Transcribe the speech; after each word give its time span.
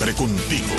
Contigo. 0.00 0.74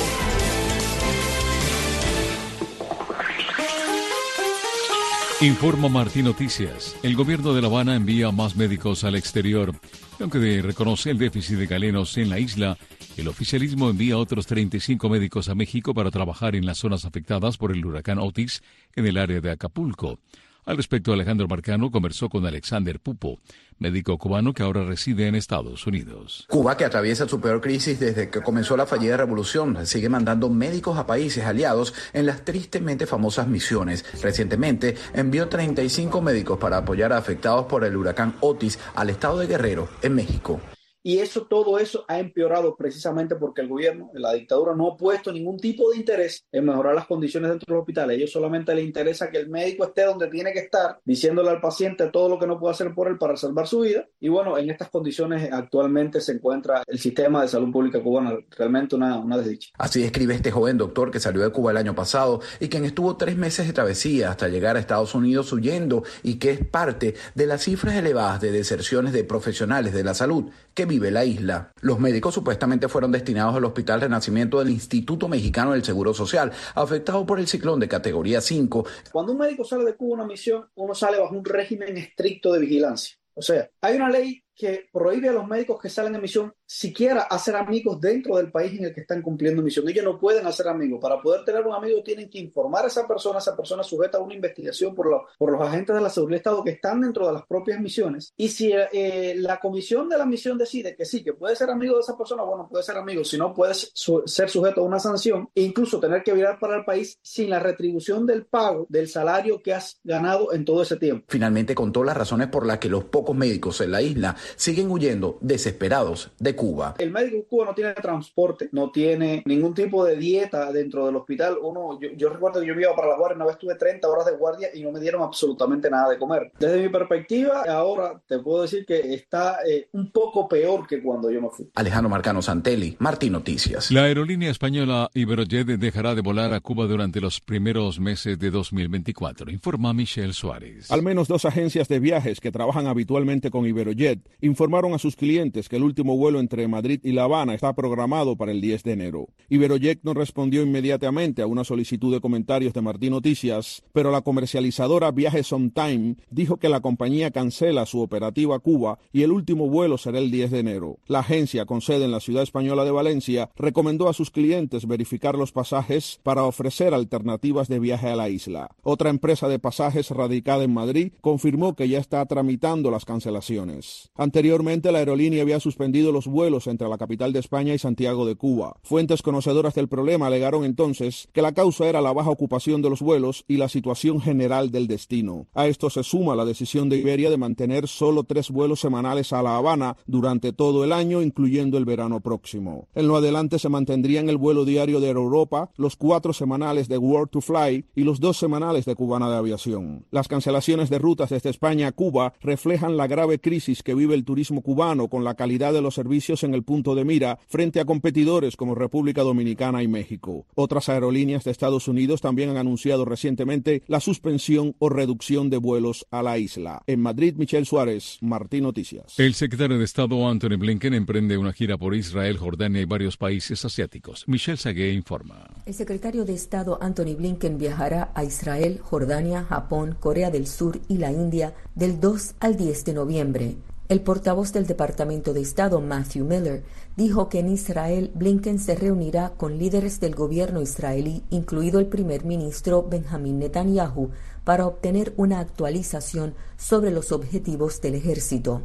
Informa 5.42 5.90
Martín 5.90 6.26
Noticias. 6.26 6.98
El 7.04 7.16
gobierno 7.16 7.54
de 7.54 7.62
La 7.62 7.68
Habana 7.68 7.96
envía 7.96 8.32
más 8.32 8.56
médicos 8.56 9.04
al 9.04 9.16
exterior. 9.16 9.76
Aunque 10.20 10.40
de 10.40 10.64
reconocer 10.64 11.12
el 11.12 11.20
déficit 11.20 11.58
de 11.58 11.68
galenos 11.68 12.18
en 12.18 12.30
la 12.30 12.40
isla, 12.40 12.80
el 13.16 13.28
oficialismo 13.28 13.92
envía 13.92 14.18
otros 14.18 14.48
35 14.48 15.08
médicos 15.08 15.50
a 15.50 15.56
México 15.56 15.94
para 15.94 16.10
trabajar 16.10 16.56
en 16.56 16.66
las 16.66 16.80
zonas 16.80 17.06
afectadas 17.06 17.58
por 17.58 17.72
el 17.72 17.86
huracán 17.86 18.18
Otis 18.18 18.64
en 18.96 19.06
el 19.06 19.18
área 19.18 19.40
de 19.40 19.52
Acapulco. 19.52 20.20
Al 20.64 20.78
respecto, 20.78 21.12
Alejandro 21.12 21.48
Marcano 21.48 21.90
conversó 21.90 22.30
con 22.30 22.46
Alexander 22.46 23.00
Pupo, 23.00 23.40
médico 23.80 24.18
cubano 24.20 24.54
que 24.54 24.62
ahora 24.62 24.86
reside 24.86 25.28
en 25.28 25.34
Estados 25.34 25.88
Unidos. 25.88 26.46
Cuba, 26.50 26.78
que 26.78 26.86
atraviesa 26.86 27.28
su 27.28 27.42
peor 27.42 27.62
crisis 27.62 28.00
desde 28.00 28.30
que 28.30 28.42
comenzó 28.42 28.78
la 28.78 28.86
fallida 28.86 29.18
revolución, 29.18 29.86
sigue 29.88 30.08
mandando 30.08 30.50
médicos 30.50 31.00
a 31.00 31.08
países 31.08 31.46
aliados 31.46 31.96
en 32.14 32.28
las 32.28 32.46
tristemente 32.46 33.08
famosas 33.08 33.48
misiones. 33.48 34.06
Recientemente 34.22 34.96
envió 35.14 35.48
35 35.48 36.22
médicos 36.22 36.60
para 36.60 36.78
apoyar 36.78 37.12
a 37.12 37.18
afectados 37.18 37.66
por 37.66 37.84
el 37.84 37.98
huracán 37.98 38.36
Otis 38.40 38.78
al 38.94 39.10
estado 39.10 39.40
de 39.40 39.48
Guerrero, 39.48 39.90
en 40.04 40.14
México. 40.14 40.62
Y 41.04 41.18
eso, 41.18 41.48
todo 41.48 41.80
eso 41.80 42.06
ha 42.08 42.20
empeorado 42.20 42.76
precisamente 42.76 43.36
porque 43.36 43.62
el 43.62 43.68
gobierno, 43.68 44.12
la 44.14 44.34
dictadura, 44.34 44.76
no 44.76 44.90
ha 44.90 44.98
puesto 44.98 45.32
ningún 45.32 45.58
tipo 45.58 45.90
de 45.92 45.98
interés 45.98 46.46
en 46.52 46.66
mejorar 46.66 46.94
las 46.94 47.08
condiciones 47.08 47.50
dentro 47.50 47.66
de 47.68 47.74
los 47.74 47.82
hospitales. 47.82 48.16
A 48.16 48.18
ellos 48.18 48.32
solamente 48.32 48.74
les 48.76 48.86
interesa 48.86 49.30
que 49.30 49.38
el 49.38 49.50
médico 49.50 49.86
esté 49.86 50.04
donde 50.04 50.28
tiene 50.28 50.54
que 50.54 50.60
estar, 50.60 51.00
diciéndole 51.04 51.50
al 51.50 51.62
paciente 51.62 52.08
todo 52.12 52.30
lo 52.30 52.38
que 52.38 52.48
no 52.48 52.60
puede 52.60 52.74
hacer 52.74 52.94
por 52.94 53.08
él 53.08 53.18
para 53.18 53.36
salvar 53.36 53.68
su 53.68 53.82
vida. 53.82 54.08
Y 54.20 54.30
bueno, 54.30 54.58
en 54.58 54.70
estas 54.70 54.90
condiciones 54.90 55.52
actualmente 55.52 56.22
se 56.22 56.34
encuentra 56.34 56.84
el 56.86 57.00
sistema 57.00 57.42
de 57.42 57.48
salud 57.48 57.72
pública 57.72 58.02
cubana, 58.02 58.38
realmente 58.52 58.96
una, 58.96 59.18
una 59.18 59.38
desdicha. 59.38 59.70
Así 59.78 60.02
describe 60.02 60.36
este 60.36 60.52
joven 60.52 60.78
doctor 60.78 61.12
que 61.12 61.20
salió 61.20 61.42
de 61.42 61.50
Cuba 61.52 61.72
el 61.72 61.78
año 61.78 61.96
pasado 61.96 62.42
y 62.60 62.70
quien 62.70 62.86
estuvo 62.86 63.18
tres 63.18 63.38
meses 63.38 63.68
de 63.68 63.74
travesía 63.74 64.30
hasta 64.30 64.48
llegar 64.48 64.76
a 64.76 64.80
Estados 64.80 65.16
Unidos 65.16 65.52
huyendo 65.52 66.04
y 66.24 66.36
que 66.36 66.52
es 66.52 66.66
parte 66.66 67.16
de 67.36 67.46
las 67.48 67.64
cifras 67.64 67.96
elevadas 67.96 68.42
de 68.42 68.52
deserciones 68.52 69.14
de 69.14 69.24
profesionales 69.24 69.94
de 69.94 70.04
la 70.04 70.14
salud 70.14 70.52
que 70.74 70.86
vive 70.92 71.10
la 71.10 71.24
isla. 71.24 71.72
Los 71.80 72.00
médicos 72.00 72.34
supuestamente 72.34 72.90
fueron 72.90 73.14
destinados 73.14 73.56
al 73.56 73.64
Hospital 73.64 74.02
Renacimiento 74.02 74.60
del 74.60 74.72
Instituto 74.72 75.30
Mexicano 75.30 75.72
del 75.72 75.86
Seguro 75.86 76.14
Social, 76.14 76.52
afectado 76.76 77.26
por 77.26 77.40
el 77.40 77.48
ciclón 77.48 77.80
de 77.80 77.88
categoría 77.88 78.42
5. 78.42 78.86
Cuando 79.10 79.32
un 79.32 79.38
médico 79.38 79.64
sale 79.64 79.86
de 79.86 79.96
Cuba 79.96 80.18
a 80.18 80.24
una 80.24 80.28
misión, 80.28 80.68
uno 80.76 80.94
sale 80.94 81.18
bajo 81.18 81.34
un 81.34 81.46
régimen 81.46 81.98
estricto 81.98 82.52
de 82.52 82.60
vigilancia. 82.60 83.16
O 83.34 83.42
sea, 83.42 83.70
hay 83.80 83.96
una 83.96 84.10
ley 84.10 84.41
que 84.56 84.88
prohíbe 84.92 85.30
a 85.30 85.34
los 85.34 85.48
médicos 85.48 85.80
que 85.82 85.90
salen 85.90 86.16
en 86.16 86.22
misión 86.22 86.54
siquiera 86.66 87.24
hacer 87.24 87.56
amigos 87.56 88.00
dentro 88.00 88.38
del 88.38 88.52
país 88.52 88.78
en 88.80 88.86
el 88.86 88.94
que 88.94 89.02
están 89.02 89.22
cumpliendo 89.22 89.62
misión. 89.62 89.88
Ellos 89.90 90.06
no 90.06 90.20
pueden 90.20 90.48
hacer 90.48 90.68
amigos. 90.68 91.00
Para 91.02 91.22
poder 91.22 91.44
tener 91.44 91.66
un 91.66 91.74
amigo 91.74 92.02
tienen 92.02 92.30
que 92.30 92.40
informar 92.40 92.86
a 92.86 92.88
esa 92.88 93.08
persona, 93.08 93.40
esa 93.40 93.56
persona 93.58 93.84
sujeta 93.84 94.18
a 94.18 94.22
una 94.22 94.34
investigación 94.34 94.96
por, 94.96 95.10
por 95.38 95.52
los 95.52 95.62
agentes 95.62 95.96
de 95.96 96.02
la 96.02 96.10
seguridad 96.10 96.36
del 96.36 96.40
Estado 96.40 96.64
que 96.64 96.72
están 96.72 97.02
dentro 97.02 97.28
de 97.28 97.34
las 97.34 97.46
propias 97.46 97.80
misiones. 97.80 98.34
Y 98.38 98.48
si 98.50 98.72
eh, 98.72 99.34
la 99.38 99.60
comisión 99.60 100.08
de 100.08 100.18
la 100.18 100.26
misión 100.26 100.58
decide 100.58 100.96
que 100.96 101.06
sí, 101.06 101.24
que 101.24 101.34
puede 101.34 101.56
ser 101.56 101.70
amigo 101.70 101.96
de 101.96 102.02
esa 102.02 102.18
persona, 102.18 102.44
bueno, 102.44 102.68
puede 102.70 102.84
ser 102.84 102.98
amigo. 102.98 103.24
Si 103.24 103.38
no, 103.38 103.54
puede 103.54 103.74
ser 103.74 104.50
sujeto 104.50 104.82
a 104.82 104.84
una 104.84 105.00
sanción 105.00 105.50
e 105.54 105.62
incluso 105.62 106.00
tener 106.00 106.24
que 106.24 106.34
virar 106.34 106.60
para 106.60 106.78
el 106.78 106.86
país 106.86 107.18
sin 107.22 107.50
la 107.50 107.60
retribución 107.60 108.26
del 108.26 108.46
pago 108.46 108.86
del 108.90 109.08
salario 109.08 109.62
que 109.62 109.74
has 109.74 110.00
ganado 110.04 110.54
en 110.54 110.66
todo 110.66 110.84
ese 110.84 110.98
tiempo. 110.98 111.26
Finalmente 111.28 111.76
contó 111.76 112.04
las 112.04 112.16
razones 112.16 112.48
por 112.48 112.66
las 112.66 112.80
que 112.80 112.90
los 112.90 113.06
pocos 113.06 113.36
médicos 113.36 113.82
en 113.82 113.92
la 113.92 114.02
isla 114.02 114.36
siguen 114.56 114.90
huyendo 114.92 115.38
desesperados 115.42 116.32
de 116.40 116.56
Cuba. 116.56 116.96
El 116.98 117.12
médico 117.12 117.36
en 117.38 117.44
Cuba 117.44 117.66
no 117.66 117.76
tiene 117.76 117.94
transporte, 117.94 118.70
no 118.72 118.92
tiene 118.92 119.44
ningún 119.46 119.74
tipo 119.74 120.06
de 120.06 120.16
dieta 120.16 120.72
dentro 120.72 121.06
del 121.06 121.16
hospital. 121.16 121.58
Uno, 121.62 122.00
yo, 122.00 122.30
recuerdo 122.30 122.62
que 122.62 122.68
yo 122.68 122.74
iba 122.74 122.96
para 122.96 123.10
la 123.10 123.18
guardia, 123.18 123.36
una 123.36 123.46
vez 123.46 123.58
tuve 123.58 123.76
30 123.76 124.08
horas 124.08 124.26
de 124.26 124.34
guardia 124.34 124.70
y 124.74 124.84
no 124.84 124.92
me 124.92 125.00
dieron 125.00 125.22
absolutamente 125.24 125.90
nada 125.90 126.10
de 126.10 126.18
comer. 126.18 126.52
Desde 126.60 126.82
mi 126.82 126.90
perspectiva, 126.90 127.64
ahora 127.68 128.22
te 128.28 128.40
puedo 128.40 128.64
decir 128.64 128.86
que 128.86 129.14
está 129.14 129.60
eh, 129.68 129.88
un 129.94 130.12
poco 130.12 130.48
peor 130.48 130.88
que 130.88 131.02
cuando 131.02 131.30
yo 131.30 131.42
me 131.42 131.50
fui. 131.50 131.70
Alejandro 131.76 132.10
Marcano 132.10 132.42
Santelli, 132.42 132.96
Martín 133.00 133.34
Noticias. 133.34 133.92
La 133.92 134.04
aerolínea 134.04 134.52
española 134.52 135.10
Iberojet 135.14 135.68
dejará 135.68 136.16
de 136.16 136.22
volar 136.22 136.54
a 136.54 136.60
Cuba 136.60 136.86
durante 136.86 137.22
los 137.22 137.40
primeros 137.40 138.00
meses 138.00 138.40
de 138.40 138.52
2024, 138.52 139.52
informa 139.52 139.94
Michelle 139.94 140.34
Suárez. 140.34 140.92
Al 140.92 141.04
menos 141.04 141.28
dos 141.28 141.46
agencias 141.46 141.88
de 141.88 142.00
viajes 142.00 142.40
que 142.40 142.52
trabajan 142.52 142.88
habitualmente 142.88 143.52
con 143.52 143.66
Iberojet 143.66 144.20
informaron 144.40 144.94
a 144.94 145.00
sus 145.00 145.16
clientes 145.16 145.68
que 145.68 145.76
el 145.76 145.84
último 145.84 146.18
vuelo 146.18 146.40
entre 146.40 146.68
Madrid 146.68 147.00
y 147.04 147.12
La 147.12 147.24
Habana 147.24 147.54
está 147.54 147.74
programado 147.74 148.36
para 148.36 148.52
el 148.52 148.62
10 148.62 148.84
de 148.84 148.92
enero. 148.94 149.28
Iberojet 149.50 150.00
no 150.04 150.14
respondió 150.14 150.64
inmediatamente 150.64 151.42
a 151.42 151.48
una 151.48 151.64
solicitud 151.64 152.14
de 152.14 152.22
comentarios 152.22 152.74
de 152.74 152.82
Martín 152.82 153.12
Noticias, 153.12 153.84
pero 153.94 154.12
la 154.12 154.22
comercializadora 154.22 155.12
Viajes 155.12 155.52
On 155.52 155.72
Time 155.72 156.16
dijo 156.30 156.58
que 156.58 156.70
la 156.70 156.82
compañía 156.82 157.32
cancela 157.32 157.86
su 157.86 158.02
operativa 158.02 158.60
Cuba 158.60 159.00
y 159.12 159.24
el 159.24 159.32
último 159.32 159.68
vuelo 159.68 159.98
será 159.98 160.20
el 160.20 160.32
10 160.32 160.52
de 160.52 160.60
enero. 160.60 161.00
La 161.08 161.20
agencia, 161.20 161.66
con 161.66 161.82
sede 161.82 162.06
en 162.06 162.12
la 162.12 162.20
ciudad 162.20 162.44
española 162.44 162.86
de 162.86 162.92
Valencia, 162.92 163.50
recomendó 163.56 164.10
a 164.10 164.14
sus 164.14 164.32
clientes 164.32 164.88
verificar 164.88 165.36
los 165.36 165.52
pasajes 165.52 166.20
para 166.24 166.44
ofrecer 166.44 166.94
alternativas 166.94 167.68
de 167.68 167.80
viaje 167.80 168.08
a 168.08 168.16
la 168.16 168.30
isla. 168.30 168.70
Otra 168.84 169.10
empresa 169.10 169.48
de 169.48 169.60
pasajes 169.60 170.10
radicada 170.12 170.64
en 170.64 170.74
Madrid 170.74 171.14
confirmó 171.22 171.76
que 171.76 171.90
ya 171.90 172.00
está 172.00 172.26
tramitando 172.26 172.92
las 172.92 173.06
cancelaciones. 173.06 174.12
Anteriormente, 174.22 174.92
la 174.92 175.00
aerolínea 175.00 175.42
había 175.42 175.60
suspendido 175.60 176.12
los 176.12 176.28
vuelos 176.28 176.68
entre 176.68 176.88
la 176.88 177.00
capital 177.00 177.34
de 177.34 177.40
España 177.40 177.74
y 177.74 177.80
Santiago 177.80 178.28
de 178.28 178.36
Cuba. 178.36 178.76
Fuentes 178.84 179.24
conocedoras 179.24 179.74
del 179.74 179.88
problema 179.88 180.28
alegaron 180.28 180.64
entonces 180.64 181.28
que 181.34 181.42
la 181.42 181.54
causa 181.54 181.88
era 181.88 182.02
la 182.02 182.14
baja 182.14 182.30
ocupación 182.30 182.84
de 182.84 182.92
los 182.92 183.02
vuelos 183.02 183.46
y 183.48 183.58
la 183.58 183.68
situación 183.68 184.22
general 184.22 184.70
del 184.70 184.86
destino. 184.86 185.48
A 185.56 185.66
esto 185.66 185.90
se 185.90 186.04
suma 186.04 186.36
la 186.36 186.46
decisión 186.46 186.88
de 186.88 186.98
Iberia 186.98 187.32
de 187.32 187.38
mantener 187.40 187.88
solo 187.88 188.24
tres 188.24 188.52
vuelos 188.52 188.80
semanales 188.80 189.34
a 189.34 189.42
La 189.42 189.58
Habana 189.58 189.98
durante 190.06 190.54
todo 190.54 190.84
el 190.84 190.92
año, 190.92 191.24
incluyendo 191.24 191.80
el 191.80 191.86
verano 191.86 192.20
próximo. 192.20 192.90
En 192.94 193.08
lo 193.08 193.16
adelante 193.16 193.58
se 193.58 193.70
mantendrían 193.70 194.30
el 194.30 194.38
vuelo 194.38 194.66
diario 194.66 195.00
de 195.00 195.10
Europa, 195.10 195.72
los 195.78 195.96
cuatro 195.96 196.32
semanales 196.32 196.88
de 196.88 197.00
World 197.00 197.32
to 197.32 197.42
Fly 197.42 197.86
y 197.96 198.04
los 198.04 198.20
dos 198.20 198.38
semanales 198.38 198.86
de 198.86 198.94
Cubana 198.94 199.32
de 199.32 199.38
Aviación. 199.38 200.06
Las 200.12 200.28
cancelaciones 200.28 200.92
de 200.92 201.00
rutas 201.00 201.32
desde 201.32 201.50
España 201.50 201.88
a 201.88 201.92
Cuba 201.92 202.36
reflejan 202.40 202.98
la 202.98 203.08
grave 203.08 203.40
crisis 203.40 203.82
que 203.82 203.96
vive 203.96 204.11
el 204.14 204.26
turismo 204.26 204.62
cubano 204.62 205.08
con 205.08 205.24
la 205.24 205.36
calidad 205.36 205.74
de 205.74 205.82
los 205.82 205.96
servicios 205.96 206.44
en 206.44 206.54
el 206.54 206.64
punto 206.64 206.96
de 206.96 207.06
mira 207.06 207.40
frente 207.48 207.80
a 207.80 207.86
competidores 207.86 208.56
como 208.56 208.76
República 208.76 209.22
Dominicana 209.22 209.84
y 209.84 209.88
México. 209.88 210.46
Otras 210.56 210.90
aerolíneas 210.90 211.44
de 211.44 211.52
Estados 211.52 211.88
Unidos 211.88 212.22
también 212.22 212.50
han 212.50 212.58
anunciado 212.58 213.06
recientemente 213.06 213.84
la 213.88 214.00
suspensión 214.00 214.76
o 214.80 214.90
reducción 214.90 215.50
de 215.50 215.58
vuelos 215.58 216.06
a 216.12 216.24
la 216.24 216.38
isla. 216.38 216.82
En 216.88 217.02
Madrid, 217.02 217.36
Michelle 217.38 217.66
Suárez, 217.66 218.18
Martín 218.22 218.64
Noticias. 218.64 219.20
El 219.20 219.34
secretario 219.34 219.78
de 219.78 219.86
Estado 219.86 220.28
Anthony 220.28 220.58
Blinken 220.58 220.94
emprende 220.94 221.38
una 221.38 221.54
gira 221.54 221.78
por 221.78 221.96
Israel, 221.96 222.38
Jordania 222.38 222.82
y 222.82 222.86
varios 222.86 223.18
países 223.18 223.64
asiáticos. 223.66 224.26
Michelle 224.28 224.58
Sagué 224.58 224.94
informa. 224.94 225.48
El 225.66 225.74
secretario 225.74 226.26
de 226.26 226.34
Estado 226.34 226.78
Anthony 226.82 227.16
Blinken 227.18 227.58
viajará 227.58 228.12
a 228.14 228.24
Israel, 228.24 228.80
Jordania, 228.82 229.44
Japón, 229.44 229.96
Corea 230.00 230.32
del 230.32 230.48
Sur 230.48 230.80
y 230.88 230.98
la 230.98 231.12
India 231.12 231.54
del 231.76 232.00
2 232.00 232.36
al 232.40 232.58
10 232.58 232.86
de 232.86 232.94
noviembre. 232.94 233.56
El 233.92 234.00
portavoz 234.00 234.54
del 234.54 234.68
Departamento 234.68 235.34
de 235.34 235.42
Estado, 235.42 235.82
Matthew 235.82 236.24
Miller, 236.24 236.64
dijo 236.96 237.28
que 237.28 237.40
en 237.40 237.50
Israel 237.50 238.10
Blinken 238.16 238.58
se 238.58 238.74
reunirá 238.74 239.32
con 239.36 239.58
líderes 239.58 240.00
del 240.00 240.16
gobierno 240.16 240.62
israelí, 240.62 241.24
incluido 241.30 241.78
el 241.82 241.88
primer 241.88 242.24
ministro 242.24 242.88
Benjamin 242.90 243.40
Netanyahu, 243.40 244.12
para 244.46 244.66
obtener 244.66 245.14
una 245.18 245.42
actualización 245.42 246.36
sobre 246.56 246.92
los 246.92 247.12
objetivos 247.12 247.82
del 247.82 247.96
ejército. 247.96 248.62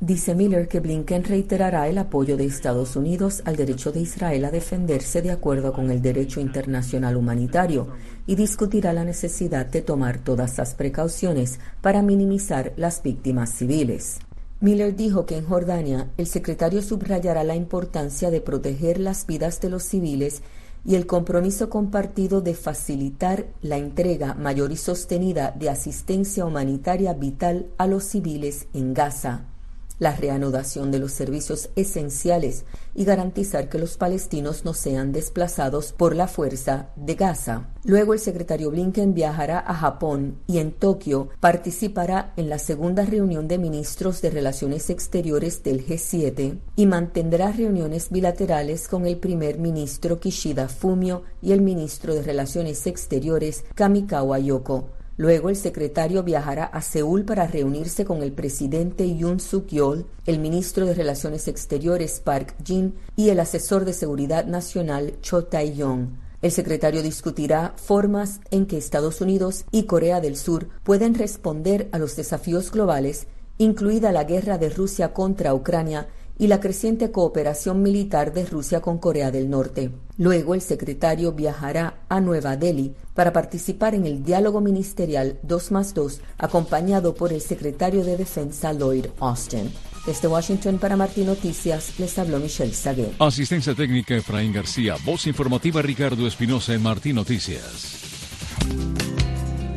Dice 0.00 0.34
Miller 0.34 0.68
que 0.68 0.80
Blinken 0.80 1.24
reiterará 1.24 1.88
el 1.88 1.96
apoyo 1.96 2.36
de 2.36 2.44
Estados 2.44 2.96
Unidos 2.96 3.40
al 3.46 3.56
derecho 3.56 3.92
de 3.92 4.00
Israel 4.00 4.44
a 4.44 4.50
defenderse 4.50 5.22
de 5.22 5.30
acuerdo 5.30 5.72
con 5.72 5.90
el 5.90 6.02
derecho 6.02 6.38
internacional 6.38 7.16
humanitario 7.16 7.88
y 8.26 8.34
discutirá 8.34 8.92
la 8.92 9.04
necesidad 9.04 9.64
de 9.64 9.80
tomar 9.80 10.18
todas 10.18 10.58
las 10.58 10.74
precauciones 10.74 11.60
para 11.80 12.02
minimizar 12.02 12.74
las 12.76 13.02
víctimas 13.02 13.54
civiles. 13.54 14.18
Miller 14.60 14.94
dijo 14.94 15.24
que 15.24 15.38
en 15.38 15.46
Jordania 15.46 16.10
el 16.18 16.26
secretario 16.26 16.82
subrayará 16.82 17.42
la 17.42 17.56
importancia 17.56 18.30
de 18.30 18.42
proteger 18.42 18.98
las 19.00 19.26
vidas 19.26 19.62
de 19.62 19.70
los 19.70 19.82
civiles 19.82 20.42
y 20.84 20.94
el 20.94 21.06
compromiso 21.06 21.70
compartido 21.70 22.42
de 22.42 22.54
facilitar 22.54 23.46
la 23.62 23.78
entrega 23.78 24.34
mayor 24.34 24.72
y 24.72 24.76
sostenida 24.76 25.54
de 25.58 25.70
asistencia 25.70 26.44
humanitaria 26.44 27.14
vital 27.14 27.66
a 27.78 27.86
los 27.86 28.04
civiles 28.04 28.66
en 28.74 28.92
Gaza. 28.92 29.55
La 29.98 30.14
reanudación 30.14 30.90
de 30.90 30.98
los 30.98 31.12
servicios 31.12 31.70
esenciales 31.76 32.64
y 32.94 33.04
garantizar 33.04 33.68
que 33.68 33.78
los 33.78 33.96
palestinos 33.96 34.64
no 34.64 34.74
sean 34.74 35.12
desplazados 35.12 35.92
por 35.92 36.14
la 36.14 36.28
fuerza 36.28 36.90
de 36.96 37.14
Gaza. 37.14 37.68
Luego 37.84 38.14
el 38.14 38.18
secretario 38.18 38.70
Blinken 38.70 39.14
viajará 39.14 39.60
a 39.60 39.74
Japón 39.74 40.38
y 40.46 40.58
en 40.58 40.72
Tokio 40.72 41.28
participará 41.40 42.32
en 42.36 42.48
la 42.48 42.58
segunda 42.58 43.04
reunión 43.04 43.48
de 43.48 43.58
ministros 43.58 44.20
de 44.22 44.30
Relaciones 44.30 44.90
Exteriores 44.90 45.62
del 45.62 45.86
G7 45.86 46.58
y 46.74 46.86
mantendrá 46.86 47.52
reuniones 47.52 48.10
bilaterales 48.10 48.88
con 48.88 49.06
el 49.06 49.18
primer 49.18 49.58
ministro 49.58 50.18
Kishida 50.18 50.68
Fumio 50.68 51.22
y 51.40 51.52
el 51.52 51.60
ministro 51.60 52.14
de 52.14 52.22
Relaciones 52.22 52.86
Exteriores 52.86 53.64
Kamikawa 53.74 54.38
Yoko. 54.38 54.90
Luego 55.18 55.48
el 55.48 55.56
secretario 55.56 56.22
viajará 56.22 56.64
a 56.64 56.82
Seúl 56.82 57.24
para 57.24 57.46
reunirse 57.46 58.04
con 58.04 58.22
el 58.22 58.32
presidente 58.32 59.16
Yoon 59.16 59.40
Suk 59.40 59.68
Yeol, 59.68 60.06
el 60.26 60.38
ministro 60.38 60.84
de 60.84 60.92
Relaciones 60.92 61.48
Exteriores 61.48 62.20
Park 62.20 62.54
Jin 62.62 62.94
y 63.16 63.30
el 63.30 63.40
asesor 63.40 63.86
de 63.86 63.94
Seguridad 63.94 64.44
Nacional 64.44 65.14
Cho 65.22 65.44
Tae-yong. 65.44 66.18
El 66.42 66.52
secretario 66.52 67.02
discutirá 67.02 67.72
formas 67.76 68.40
en 68.50 68.66
que 68.66 68.76
Estados 68.76 69.22
Unidos 69.22 69.64
y 69.72 69.84
Corea 69.84 70.20
del 70.20 70.36
Sur 70.36 70.68
pueden 70.84 71.14
responder 71.14 71.88
a 71.92 71.98
los 71.98 72.14
desafíos 72.14 72.70
globales, 72.70 73.26
incluida 73.56 74.12
la 74.12 74.24
guerra 74.24 74.58
de 74.58 74.68
Rusia 74.68 75.14
contra 75.14 75.54
Ucrania 75.54 76.08
y 76.38 76.46
la 76.46 76.60
creciente 76.60 77.10
cooperación 77.10 77.82
militar 77.82 78.32
de 78.32 78.46
Rusia 78.46 78.80
con 78.80 78.98
Corea 78.98 79.30
del 79.30 79.48
Norte. 79.48 79.90
Luego 80.18 80.54
el 80.54 80.60
secretario 80.60 81.32
viajará 81.32 82.00
a 82.08 82.20
Nueva 82.20 82.56
Delhi 82.56 82.94
para 83.14 83.32
participar 83.32 83.94
en 83.94 84.06
el 84.06 84.22
diálogo 84.22 84.60
ministerial 84.60 85.38
2 85.42 85.72
más 85.72 85.94
2, 85.94 86.20
acompañado 86.38 87.14
por 87.14 87.32
el 87.32 87.40
secretario 87.40 88.04
de 88.04 88.16
Defensa 88.16 88.72
Lloyd 88.72 89.06
Austin. 89.20 89.70
Desde 90.06 90.28
Washington 90.28 90.78
para 90.78 90.96
Martín 90.96 91.26
Noticias 91.26 91.98
les 91.98 92.16
habló 92.18 92.38
Michelle 92.38 92.72
Sagué. 92.72 93.10
Asistencia 93.18 93.74
técnica 93.74 94.14
Efraín 94.14 94.52
García. 94.52 94.94
Voz 95.04 95.26
informativa 95.26 95.82
Ricardo 95.82 96.26
Espinosa 96.26 96.74
en 96.74 96.82
Martín 96.82 97.16
Noticias. 97.16 98.02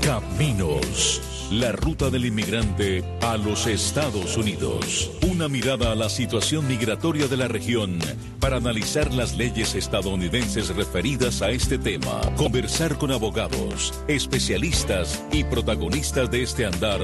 Caminos. 0.01 1.28
La 1.51 1.71
ruta 1.71 2.11
del 2.11 2.25
inmigrante 2.25 3.03
a 3.21 3.35
los 3.35 3.65
Estados 3.65 4.37
Unidos. 4.37 5.09
Una 5.27 5.47
mirada 5.47 5.91
a 5.91 5.95
la 5.95 6.07
situación 6.07 6.67
migratoria 6.67 7.27
de 7.27 7.37
la 7.37 7.47
región 7.47 7.97
para 8.39 8.57
analizar 8.57 9.11
las 9.11 9.35
leyes 9.35 9.73
estadounidenses 9.73 10.69
referidas 10.75 11.41
a 11.41 11.49
este 11.49 11.79
tema. 11.79 12.21
Conversar 12.37 12.99
con 12.99 13.11
abogados, 13.11 13.95
especialistas 14.07 15.23
y 15.31 15.43
protagonistas 15.43 16.29
de 16.29 16.43
este 16.43 16.67
andar 16.67 17.01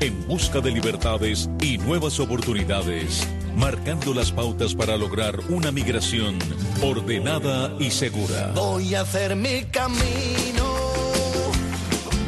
en 0.00 0.28
busca 0.28 0.60
de 0.60 0.70
libertades 0.70 1.50
y 1.60 1.78
nuevas 1.78 2.20
oportunidades, 2.20 3.26
marcando 3.56 4.14
las 4.14 4.30
pautas 4.30 4.76
para 4.76 4.96
lograr 4.96 5.40
una 5.48 5.72
migración 5.72 6.38
ordenada 6.84 7.74
y 7.80 7.90
segura. 7.90 8.52
Voy 8.54 8.94
a 8.94 9.00
hacer 9.00 9.34
mi 9.34 9.64
camino. 9.64 10.68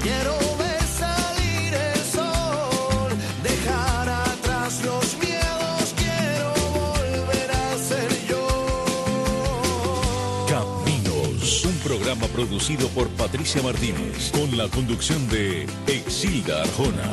Quiero 0.02 0.49
programa 12.10 12.34
producido 12.34 12.88
por 12.88 13.08
Patricia 13.10 13.62
Martínez, 13.62 14.32
con 14.32 14.56
la 14.58 14.66
conducción 14.68 15.28
de 15.28 15.64
Exilda 15.86 16.62
Arjona. 16.62 17.04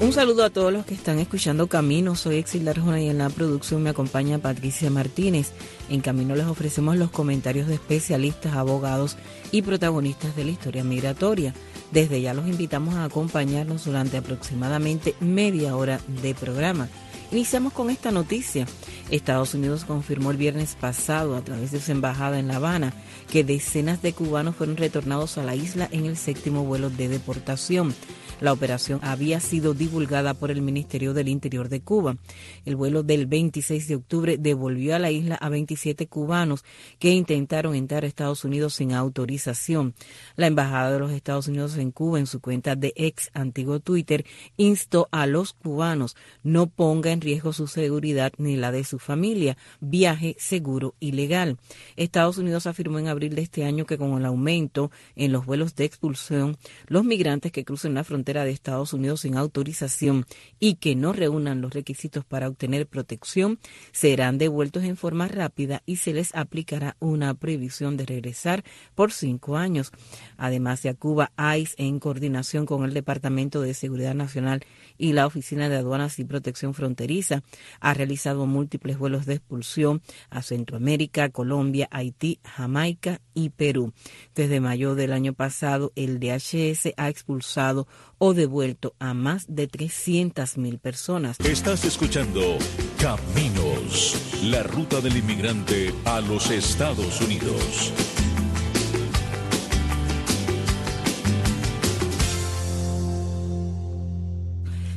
Un 0.00 0.14
saludo 0.14 0.42
a 0.42 0.48
todos 0.48 0.72
los 0.72 0.86
que 0.86 0.94
están 0.94 1.18
escuchando 1.18 1.66
Camino. 1.66 2.14
Soy 2.14 2.36
Exilda 2.36 2.70
Arjona 2.70 2.98
y 2.98 3.10
en 3.10 3.18
la 3.18 3.28
producción 3.28 3.82
me 3.82 3.90
acompaña 3.90 4.38
Patricia 4.38 4.88
Martínez. 4.88 5.52
En 5.90 6.00
Camino 6.00 6.34
les 6.34 6.46
ofrecemos 6.46 6.96
los 6.96 7.10
comentarios 7.10 7.66
de 7.66 7.74
especialistas, 7.74 8.54
abogados 8.54 9.18
y 9.52 9.60
protagonistas 9.60 10.34
de 10.34 10.44
la 10.44 10.52
historia 10.52 10.82
migratoria. 10.82 11.52
Desde 11.90 12.22
ya 12.22 12.32
los 12.32 12.46
invitamos 12.46 12.94
a 12.94 13.04
acompañarnos 13.04 13.84
durante 13.84 14.16
aproximadamente 14.16 15.14
media 15.20 15.76
hora 15.76 16.00
de 16.22 16.34
programa. 16.34 16.88
Iniciamos 17.32 17.74
con 17.74 17.90
esta 17.90 18.10
noticia. 18.12 18.66
Estados 19.10 19.52
Unidos 19.52 19.84
confirmó 19.84 20.30
el 20.30 20.36
viernes 20.36 20.76
pasado 20.80 21.36
a 21.36 21.42
través 21.42 21.70
de 21.70 21.80
su 21.80 21.92
embajada 21.92 22.38
en 22.38 22.48
La 22.48 22.56
Habana 22.56 22.94
que 23.30 23.44
decenas 23.44 24.02
de 24.02 24.12
cubanos 24.12 24.56
fueron 24.56 24.76
retornados 24.76 25.38
a 25.38 25.42
la 25.42 25.54
isla 25.54 25.88
en 25.90 26.06
el 26.06 26.16
séptimo 26.16 26.64
vuelo 26.64 26.90
de 26.90 27.08
deportación. 27.08 27.94
La 28.38 28.52
operación 28.52 29.00
había 29.02 29.40
sido 29.40 29.72
divulgada 29.72 30.34
por 30.34 30.50
el 30.50 30.60
Ministerio 30.60 31.14
del 31.14 31.28
Interior 31.28 31.70
de 31.70 31.80
Cuba. 31.80 32.18
El 32.66 32.76
vuelo 32.76 33.02
del 33.02 33.24
26 33.24 33.88
de 33.88 33.94
octubre 33.94 34.36
devolvió 34.36 34.94
a 34.94 34.98
la 34.98 35.10
isla 35.10 35.36
a 35.36 35.48
27 35.48 36.06
cubanos 36.06 36.62
que 36.98 37.12
intentaron 37.12 37.74
entrar 37.74 38.04
a 38.04 38.06
Estados 38.06 38.44
Unidos 38.44 38.74
sin 38.74 38.92
autorización. 38.92 39.94
La 40.36 40.48
Embajada 40.48 40.92
de 40.92 40.98
los 40.98 41.12
Estados 41.12 41.48
Unidos 41.48 41.78
en 41.78 41.92
Cuba, 41.92 42.18
en 42.18 42.26
su 42.26 42.40
cuenta 42.40 42.76
de 42.76 42.92
ex 42.94 43.30
antiguo 43.32 43.80
Twitter, 43.80 44.26
instó 44.58 45.08
a 45.12 45.26
los 45.26 45.54
cubanos 45.54 46.14
no 46.42 46.66
ponga 46.66 47.12
en 47.12 47.22
riesgo 47.22 47.54
su 47.54 47.66
seguridad 47.66 48.34
ni 48.36 48.56
la 48.56 48.70
de 48.70 48.84
su 48.84 48.98
familia. 48.98 49.56
Viaje 49.80 50.36
seguro 50.38 50.94
y 51.00 51.12
legal. 51.12 51.56
Estados 51.96 52.36
Unidos 52.36 52.66
afirmó 52.66 52.98
en 52.98 53.08
abril 53.08 53.34
de 53.34 53.42
este 53.42 53.64
año 53.64 53.86
que 53.86 53.96
con 53.96 54.12
el 54.18 54.26
aumento 54.26 54.90
en 55.14 55.32
los 55.32 55.46
vuelos 55.46 55.74
de 55.74 55.86
expulsión, 55.86 56.58
los 56.86 57.02
migrantes 57.02 57.50
que 57.50 57.64
crucen 57.64 57.94
la 57.94 58.04
frontera 58.04 58.25
de 58.26 58.50
Estados 58.50 58.92
Unidos 58.92 59.20
sin 59.20 59.36
autorización 59.36 60.26
y 60.58 60.74
que 60.74 60.96
no 60.96 61.12
reúnan 61.12 61.60
los 61.60 61.72
requisitos 61.72 62.24
para 62.24 62.48
obtener 62.48 62.86
protección 62.86 63.58
serán 63.92 64.38
devueltos 64.38 64.84
en 64.84 64.96
forma 64.96 65.28
rápida 65.28 65.82
y 65.86 65.96
se 65.96 66.12
les 66.12 66.34
aplicará 66.34 66.96
una 66.98 67.34
prohibición 67.34 67.96
de 67.96 68.06
regresar 68.06 68.64
por 68.94 69.12
cinco 69.12 69.56
años. 69.56 69.92
Además 70.36 70.82
de 70.82 70.90
a 70.90 70.94
Cuba, 70.94 71.32
ICE, 71.56 71.74
en 71.78 72.00
coordinación 72.00 72.66
con 72.66 72.84
el 72.84 72.94
Departamento 72.94 73.60
de 73.60 73.74
Seguridad 73.74 74.14
Nacional 74.14 74.64
y 74.98 75.12
la 75.12 75.26
Oficina 75.26 75.68
de 75.68 75.76
Aduanas 75.76 76.18
y 76.18 76.24
Protección 76.24 76.74
Fronteriza, 76.74 77.42
ha 77.80 77.94
realizado 77.94 78.46
múltiples 78.46 78.98
vuelos 78.98 79.26
de 79.26 79.34
expulsión 79.34 80.02
a 80.30 80.42
Centroamérica, 80.42 81.28
Colombia, 81.28 81.88
Haití, 81.90 82.40
Jamaica 82.44 83.20
y 83.34 83.50
Perú. 83.50 83.92
Desde 84.34 84.60
mayo 84.60 84.94
del 84.94 85.12
año 85.12 85.34
pasado, 85.34 85.92
el 85.94 86.18
DHS 86.18 86.94
ha 86.96 87.08
expulsado 87.08 87.86
o 88.18 88.34
devuelto 88.34 88.94
a 88.98 89.14
más 89.14 89.46
de 89.48 89.68
300.000 89.68 90.78
personas. 90.78 91.40
Estás 91.40 91.84
escuchando 91.84 92.58
Caminos, 93.00 94.42
la 94.44 94.62
ruta 94.62 95.00
del 95.00 95.16
inmigrante 95.16 95.92
a 96.04 96.20
los 96.20 96.50
Estados 96.50 97.20
Unidos. 97.20 97.92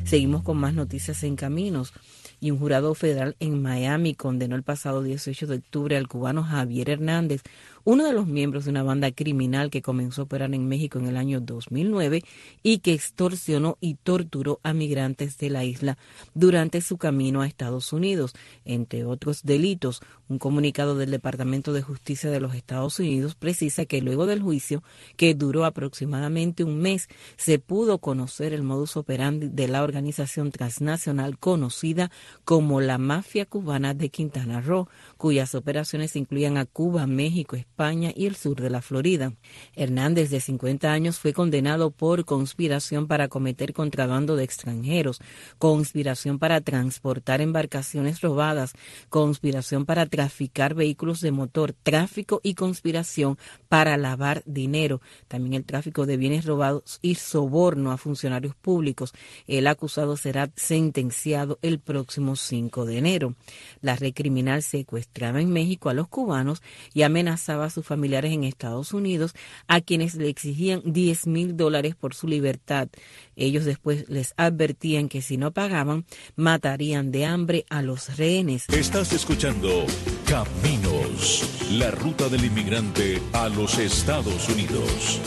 Seguimos 0.09 0.41
con 0.41 0.57
más 0.57 0.73
noticias 0.73 1.23
en 1.23 1.35
Caminos 1.35 1.93
y 2.39 2.49
un 2.49 2.57
jurado 2.57 2.95
federal 2.95 3.35
en 3.39 3.61
Miami 3.61 4.15
condenó 4.15 4.55
el 4.55 4.63
pasado 4.63 5.03
18 5.03 5.45
de 5.45 5.57
octubre 5.57 5.97
al 5.97 6.07
cubano 6.07 6.43
Javier 6.43 6.89
Hernández, 6.89 7.43
uno 7.83 8.05
de 8.05 8.13
los 8.13 8.27
miembros 8.27 8.65
de 8.65 8.71
una 8.71 8.83
banda 8.83 9.11
criminal 9.11 9.69
que 9.69 9.81
comenzó 9.81 10.21
a 10.21 10.25
operar 10.25 10.53
en 10.53 10.67
México 10.67 10.99
en 10.99 11.07
el 11.07 11.17
año 11.17 11.39
2009 11.39 12.23
y 12.61 12.79
que 12.79 12.93
extorsionó 12.93 13.77
y 13.79 13.95
torturó 13.95 14.59
a 14.63 14.73
migrantes 14.73 15.37
de 15.37 15.49
la 15.49 15.63
isla 15.63 15.97
durante 16.33 16.81
su 16.81 16.97
camino 16.97 17.41
a 17.41 17.47
Estados 17.47 17.93
Unidos, 17.93 18.33
entre 18.65 19.05
otros 19.05 19.43
delitos. 19.43 20.01
Un 20.27 20.37
comunicado 20.37 20.95
del 20.95 21.11
Departamento 21.11 21.73
de 21.73 21.81
Justicia 21.81 22.29
de 22.29 22.39
los 22.39 22.53
Estados 22.53 22.99
Unidos 22.99 23.35
precisa 23.35 23.85
que 23.85 24.01
luego 24.01 24.25
del 24.25 24.41
juicio, 24.41 24.83
que 25.15 25.33
duró 25.33 25.65
aproximadamente 25.65 26.63
un 26.63 26.79
mes, 26.79 27.07
se 27.37 27.57
pudo 27.59 27.97
conocer 27.99 28.53
el 28.53 28.61
modus 28.61 28.97
operandi 28.97 29.47
de 29.49 29.67
la 29.67 29.83
organización 29.83 30.51
transnacional 30.51 31.39
conocida 31.39 32.11
como 32.45 32.81
la 32.81 32.97
Mafia 32.97 33.45
Cubana 33.45 33.93
de 33.93 34.09
Quintana 34.09 34.61
Roo, 34.61 34.87
cuyas 35.17 35.55
operaciones 35.55 36.15
incluían 36.15 36.57
a 36.57 36.65
Cuba, 36.65 37.07
México, 37.07 37.55
España 37.55 37.78
y 37.79 38.25
el 38.25 38.35
sur 38.35 38.59
de 38.59 38.69
la 38.69 38.81
Florida. 38.81 39.31
Hernández, 39.73 40.29
de 40.29 40.41
50 40.41 40.91
años, 40.91 41.17
fue 41.17 41.31
condenado 41.31 41.91
por 41.91 42.25
conspiración 42.25 43.07
para 43.07 43.29
cometer 43.29 43.71
contrabando 43.71 44.35
de 44.35 44.43
extranjeros, 44.43 45.21
conspiración 45.59 46.39
para 46.39 46.59
transportar 46.59 47.39
embarcaciones 47.39 48.19
robadas, 48.19 48.73
conspiración 49.07 49.85
para 49.85 50.07
traficar 50.07 50.73
vehículos 50.73 51.21
de 51.21 51.31
motor, 51.31 51.71
tráfico 51.71 52.41
y 52.43 52.55
conspiración 52.55 53.37
para 53.69 53.95
lavar 53.95 54.43
dinero, 54.45 54.99
también 55.29 55.53
el 55.53 55.63
tráfico 55.63 56.05
de 56.05 56.17
bienes 56.17 56.43
robados 56.43 56.99
y 57.01 57.15
soborno 57.15 57.93
a 57.93 57.97
funcionarios 57.97 58.55
públicos. 58.55 59.13
El 59.47 59.67
acusado 59.67 60.17
será 60.17 60.51
sentenciado 60.57 61.59
el 61.61 61.79
próximo 61.79 62.35
5 62.35 62.83
de 62.83 62.97
enero. 62.97 63.35
La 63.79 63.95
red 63.95 64.13
criminal 64.13 64.63
secuestraba 64.63 65.39
en 65.39 65.53
México 65.53 65.87
a 65.87 65.93
los 65.93 66.09
cubanos 66.09 66.61
y 66.93 67.03
amenazaba 67.03 67.68
a 67.69 67.73
sus 67.73 67.85
familiares 67.85 68.33
en 68.33 68.43
Estados 68.43 68.93
Unidos, 68.93 69.33
a 69.67 69.81
quienes 69.81 70.15
le 70.15 70.27
exigían 70.27 70.81
10 70.85 71.27
mil 71.27 71.55
dólares 71.55 71.95
por 71.95 72.13
su 72.13 72.27
libertad. 72.27 72.89
Ellos 73.35 73.65
después 73.65 74.09
les 74.09 74.33
advertían 74.37 75.07
que 75.07 75.21
si 75.21 75.37
no 75.37 75.51
pagaban, 75.51 76.05
matarían 76.35 77.11
de 77.11 77.25
hambre 77.25 77.65
a 77.69 77.81
los 77.81 78.17
rehenes. 78.17 78.65
Estás 78.69 79.13
escuchando 79.13 79.85
Caminos, 80.27 81.67
la 81.71 81.91
ruta 81.91 82.27
del 82.27 82.45
inmigrante 82.45 83.21
a 83.33 83.49
los 83.49 83.77
Estados 83.77 84.49
Unidos. 84.49 85.21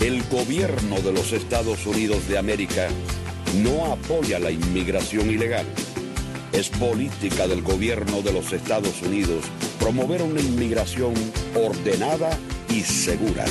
El 0.00 0.22
gobierno 0.24 1.00
de 1.00 1.12
los 1.12 1.32
Estados 1.32 1.86
Unidos 1.86 2.28
de 2.28 2.38
América 2.38 2.88
no 3.62 3.92
apoya 3.92 4.38
la 4.38 4.50
inmigración 4.50 5.30
ilegal. 5.30 5.66
Es 6.54 6.68
política 6.68 7.48
del 7.48 7.62
gobierno 7.62 8.22
de 8.22 8.32
los 8.32 8.52
Estados 8.52 9.02
Unidos 9.02 9.44
promover 9.80 10.22
una 10.22 10.40
inmigración 10.40 11.12
ordenada 11.52 12.30
y 12.68 12.82
segura. 12.82 13.44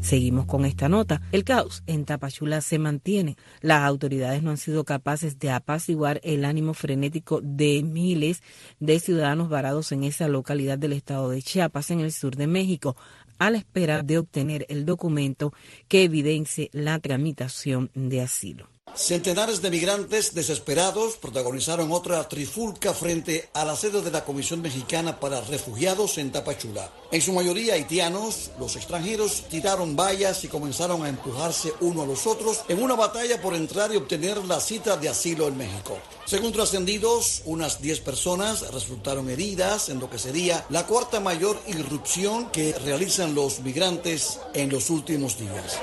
Seguimos 0.00 0.46
con 0.46 0.64
esta 0.64 0.88
nota. 0.88 1.20
El 1.32 1.44
caos 1.44 1.82
en 1.86 2.06
Tapachula 2.06 2.62
se 2.62 2.78
mantiene. 2.78 3.36
Las 3.60 3.82
autoridades 3.82 4.42
no 4.42 4.50
han 4.50 4.56
sido 4.56 4.84
capaces 4.84 5.38
de 5.38 5.50
apaciguar 5.50 6.18
el 6.24 6.46
ánimo 6.46 6.72
frenético 6.72 7.42
de 7.42 7.82
miles 7.82 8.42
de 8.80 9.00
ciudadanos 9.00 9.50
varados 9.50 9.92
en 9.92 10.02
esa 10.02 10.28
localidad 10.28 10.78
del 10.78 10.94
estado 10.94 11.28
de 11.28 11.42
Chiapas, 11.42 11.90
en 11.90 12.00
el 12.00 12.10
sur 12.10 12.36
de 12.36 12.46
México, 12.46 12.96
a 13.38 13.50
la 13.50 13.58
espera 13.58 14.02
de 14.02 14.16
obtener 14.16 14.64
el 14.70 14.86
documento 14.86 15.52
que 15.88 16.04
evidencie 16.04 16.70
la 16.72 16.98
tramitación 17.00 17.90
de 17.94 18.22
asilo. 18.22 18.71
Centenares 18.94 19.62
de 19.62 19.70
migrantes 19.70 20.34
desesperados 20.34 21.16
protagonizaron 21.16 21.92
otra 21.92 22.28
trifulca 22.28 22.92
frente 22.92 23.48
a 23.54 23.64
la 23.64 23.74
sede 23.74 24.02
de 24.02 24.10
la 24.10 24.22
Comisión 24.24 24.60
Mexicana 24.60 25.18
para 25.18 25.40
Refugiados 25.40 26.18
en 26.18 26.30
Tapachula. 26.30 26.90
En 27.10 27.22
su 27.22 27.32
mayoría 27.32 27.74
haitianos, 27.74 28.50
los 28.60 28.76
extranjeros 28.76 29.44
tiraron 29.48 29.96
vallas 29.96 30.44
y 30.44 30.48
comenzaron 30.48 31.04
a 31.04 31.08
empujarse 31.08 31.72
uno 31.80 32.02
a 32.02 32.06
los 32.06 32.26
otros 32.26 32.64
en 32.68 32.82
una 32.82 32.94
batalla 32.94 33.40
por 33.40 33.54
entrar 33.54 33.92
y 33.92 33.96
obtener 33.96 34.36
la 34.44 34.60
cita 34.60 34.98
de 34.98 35.08
asilo 35.08 35.48
en 35.48 35.56
México. 35.56 35.98
Según 36.26 36.52
trascendidos, 36.52 37.42
unas 37.46 37.80
10 37.80 38.00
personas 38.00 38.72
resultaron 38.72 39.30
heridas 39.30 39.88
en 39.88 40.00
lo 40.00 40.10
que 40.10 40.18
sería 40.18 40.66
la 40.68 40.86
cuarta 40.86 41.18
mayor 41.18 41.58
irrupción 41.66 42.50
que 42.50 42.74
realizan 42.84 43.34
los 43.34 43.60
migrantes 43.60 44.38
en 44.52 44.68
los 44.68 44.90
últimos 44.90 45.38
días. 45.38 45.78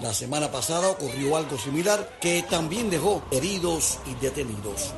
La 0.00 0.12
semana 0.12 0.50
pasada 0.50 0.90
ocurrió 0.90 1.36
algo 1.36 1.56
similar 1.56 2.18
que 2.20 2.42
también 2.42 2.90
dejó 2.90 3.22
heridos 3.30 3.98
y 4.04 4.14
detenidos. 4.16 4.92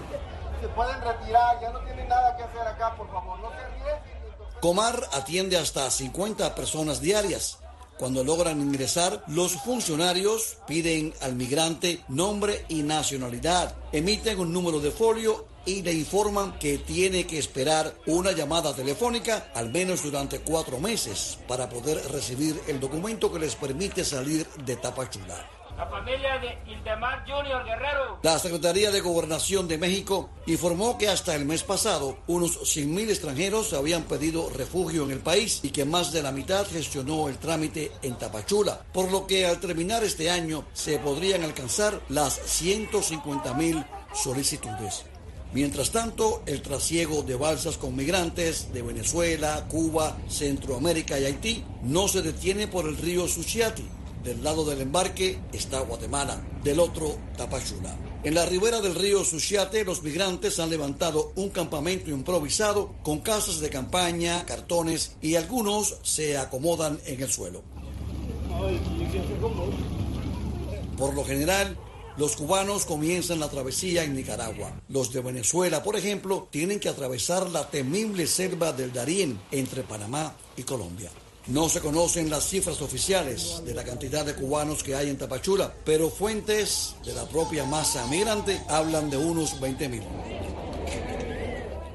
Se 0.60 0.68
pueden 0.68 1.00
retirar, 1.00 1.60
ya 1.60 1.70
no 1.70 1.78
tienen 1.84 2.08
nada 2.08 2.36
que 2.36 2.42
hacer 2.42 2.62
acá, 2.62 2.96
por 2.96 3.06
favor, 3.08 3.38
no 3.38 3.48
se. 3.50 4.60
Comar 4.60 5.08
atiende 5.12 5.56
hasta 5.56 5.88
50 5.88 6.52
personas 6.56 7.00
diarias. 7.00 7.58
Cuando 7.98 8.22
logran 8.22 8.60
ingresar, 8.60 9.24
los 9.26 9.52
funcionarios 9.52 10.58
piden 10.68 11.12
al 11.20 11.34
migrante 11.34 12.00
nombre 12.08 12.64
y 12.68 12.82
nacionalidad, 12.82 13.74
emiten 13.90 14.38
un 14.38 14.52
número 14.52 14.78
de 14.78 14.92
folio 14.92 15.46
y 15.66 15.82
le 15.82 15.92
informan 15.92 16.58
que 16.60 16.78
tiene 16.78 17.26
que 17.26 17.38
esperar 17.38 17.92
una 18.06 18.30
llamada 18.32 18.72
telefónica 18.72 19.50
al 19.52 19.70
menos 19.70 20.04
durante 20.04 20.38
cuatro 20.38 20.78
meses 20.78 21.38
para 21.48 21.68
poder 21.68 22.00
recibir 22.12 22.58
el 22.68 22.78
documento 22.78 23.32
que 23.32 23.40
les 23.40 23.56
permite 23.56 24.04
salir 24.04 24.46
de 24.64 24.76
Tapachula. 24.76 25.57
La 25.78 25.86
familia 25.86 26.38
de 26.40 26.58
Ildemar 26.72 27.20
Junior 27.20 27.64
Guerrero. 27.64 28.18
La 28.24 28.36
Secretaría 28.40 28.90
de 28.90 29.00
Gobernación 29.00 29.68
de 29.68 29.78
México 29.78 30.28
informó 30.46 30.98
que 30.98 31.06
hasta 31.06 31.36
el 31.36 31.44
mes 31.44 31.62
pasado 31.62 32.18
unos 32.26 32.60
100.000 32.62 33.10
extranjeros 33.10 33.72
habían 33.74 34.02
pedido 34.02 34.50
refugio 34.50 35.04
en 35.04 35.12
el 35.12 35.20
país 35.20 35.60
y 35.62 35.70
que 35.70 35.84
más 35.84 36.10
de 36.12 36.24
la 36.24 36.32
mitad 36.32 36.66
gestionó 36.66 37.28
el 37.28 37.38
trámite 37.38 37.92
en 38.02 38.18
Tapachula, 38.18 38.82
por 38.92 39.12
lo 39.12 39.28
que 39.28 39.46
al 39.46 39.60
terminar 39.60 40.02
este 40.02 40.32
año 40.32 40.64
se 40.72 40.98
podrían 40.98 41.44
alcanzar 41.44 42.00
las 42.08 42.40
150.000 42.60 43.86
solicitudes. 44.12 45.04
Mientras 45.52 45.92
tanto, 45.92 46.42
el 46.46 46.60
trasiego 46.60 47.22
de 47.22 47.36
balsas 47.36 47.78
con 47.78 47.94
migrantes 47.94 48.72
de 48.72 48.82
Venezuela, 48.82 49.64
Cuba, 49.68 50.16
Centroamérica 50.28 51.20
y 51.20 51.24
Haití 51.26 51.64
no 51.84 52.08
se 52.08 52.20
detiene 52.20 52.66
por 52.66 52.88
el 52.88 52.96
río 52.96 53.28
Suchiati. 53.28 53.97
Del 54.22 54.42
lado 54.42 54.64
del 54.64 54.80
embarque 54.80 55.38
está 55.52 55.80
Guatemala, 55.80 56.42
del 56.64 56.80
otro 56.80 57.16
Tapachula. 57.36 57.96
En 58.24 58.34
la 58.34 58.44
ribera 58.44 58.80
del 58.80 58.96
río 58.96 59.24
Suchiate, 59.24 59.84
los 59.84 60.02
migrantes 60.02 60.58
han 60.58 60.70
levantado 60.70 61.32
un 61.36 61.50
campamento 61.50 62.10
improvisado 62.10 62.94
con 63.02 63.20
casas 63.20 63.60
de 63.60 63.70
campaña, 63.70 64.44
cartones 64.44 65.16
y 65.22 65.36
algunos 65.36 65.96
se 66.02 66.36
acomodan 66.36 67.00
en 67.06 67.22
el 67.22 67.30
suelo. 67.30 67.62
Por 70.96 71.14
lo 71.14 71.24
general, 71.24 71.78
los 72.16 72.34
cubanos 72.34 72.84
comienzan 72.84 73.38
la 73.38 73.48
travesía 73.48 74.02
en 74.02 74.16
Nicaragua. 74.16 74.72
Los 74.88 75.12
de 75.12 75.20
Venezuela, 75.20 75.84
por 75.84 75.94
ejemplo, 75.94 76.48
tienen 76.50 76.80
que 76.80 76.88
atravesar 76.88 77.48
la 77.48 77.70
temible 77.70 78.26
selva 78.26 78.72
del 78.72 78.92
Darién 78.92 79.40
entre 79.52 79.84
Panamá 79.84 80.34
y 80.56 80.64
Colombia. 80.64 81.12
No 81.48 81.70
se 81.70 81.80
conocen 81.80 82.28
las 82.28 82.44
cifras 82.44 82.82
oficiales 82.82 83.62
de 83.64 83.72
la 83.72 83.82
cantidad 83.82 84.22
de 84.22 84.34
cubanos 84.34 84.82
que 84.82 84.94
hay 84.94 85.08
en 85.08 85.16
Tapachula, 85.16 85.72
pero 85.82 86.10
fuentes 86.10 86.94
de 87.06 87.14
la 87.14 87.26
propia 87.26 87.64
masa 87.64 88.06
migrante 88.06 88.60
hablan 88.68 89.08
de 89.08 89.16
unos 89.16 89.58
20 89.58 89.88
mil. 89.88 90.02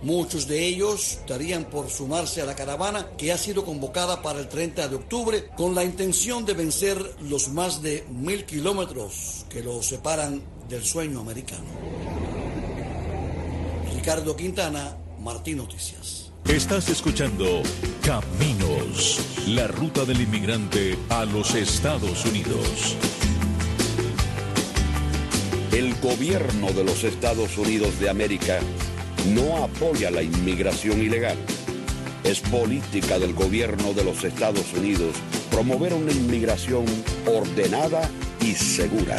Muchos 0.01 0.47
de 0.47 0.65
ellos 0.65 1.19
estarían 1.19 1.65
por 1.65 1.91
sumarse 1.91 2.41
a 2.41 2.45
la 2.45 2.55
caravana 2.55 3.09
que 3.15 3.31
ha 3.31 3.37
sido 3.37 3.63
convocada 3.63 4.23
para 4.23 4.39
el 4.39 4.49
30 4.49 4.87
de 4.87 4.95
octubre 4.95 5.47
con 5.55 5.75
la 5.75 5.83
intención 5.83 6.45
de 6.45 6.53
vencer 6.53 7.15
los 7.21 7.49
más 7.49 7.83
de 7.83 8.05
mil 8.09 8.45
kilómetros 8.45 9.45
que 9.49 9.61
los 9.61 9.85
separan 9.85 10.41
del 10.67 10.83
sueño 10.83 11.19
americano. 11.19 11.65
Ricardo 13.93 14.35
Quintana, 14.35 14.97
Martín 15.21 15.57
Noticias. 15.57 16.31
Estás 16.45 16.89
escuchando 16.89 17.63
Caminos, 18.03 19.21
la 19.47 19.65
ruta 19.67 20.03
del 20.03 20.19
inmigrante 20.19 20.97
a 21.07 21.23
los 21.23 21.55
Estados 21.55 22.25
Unidos. 22.25 22.97
El 25.71 25.95
gobierno 26.01 26.73
de 26.73 26.83
los 26.83 27.05
Estados 27.05 27.57
Unidos 27.57 27.97
de 28.01 28.09
América 28.09 28.59
no 29.33 29.63
apoya 29.63 30.11
la 30.11 30.21
inmigración 30.21 31.01
ilegal. 31.01 31.37
Es 32.25 32.41
política 32.41 33.19
del 33.19 33.33
gobierno 33.33 33.93
de 33.93 34.03
los 34.03 34.25
Estados 34.25 34.73
Unidos 34.73 35.15
promover 35.49 35.93
una 35.93 36.11
inmigración 36.11 36.83
ordenada 37.25 38.09
y 38.41 38.51
segura. 38.51 39.15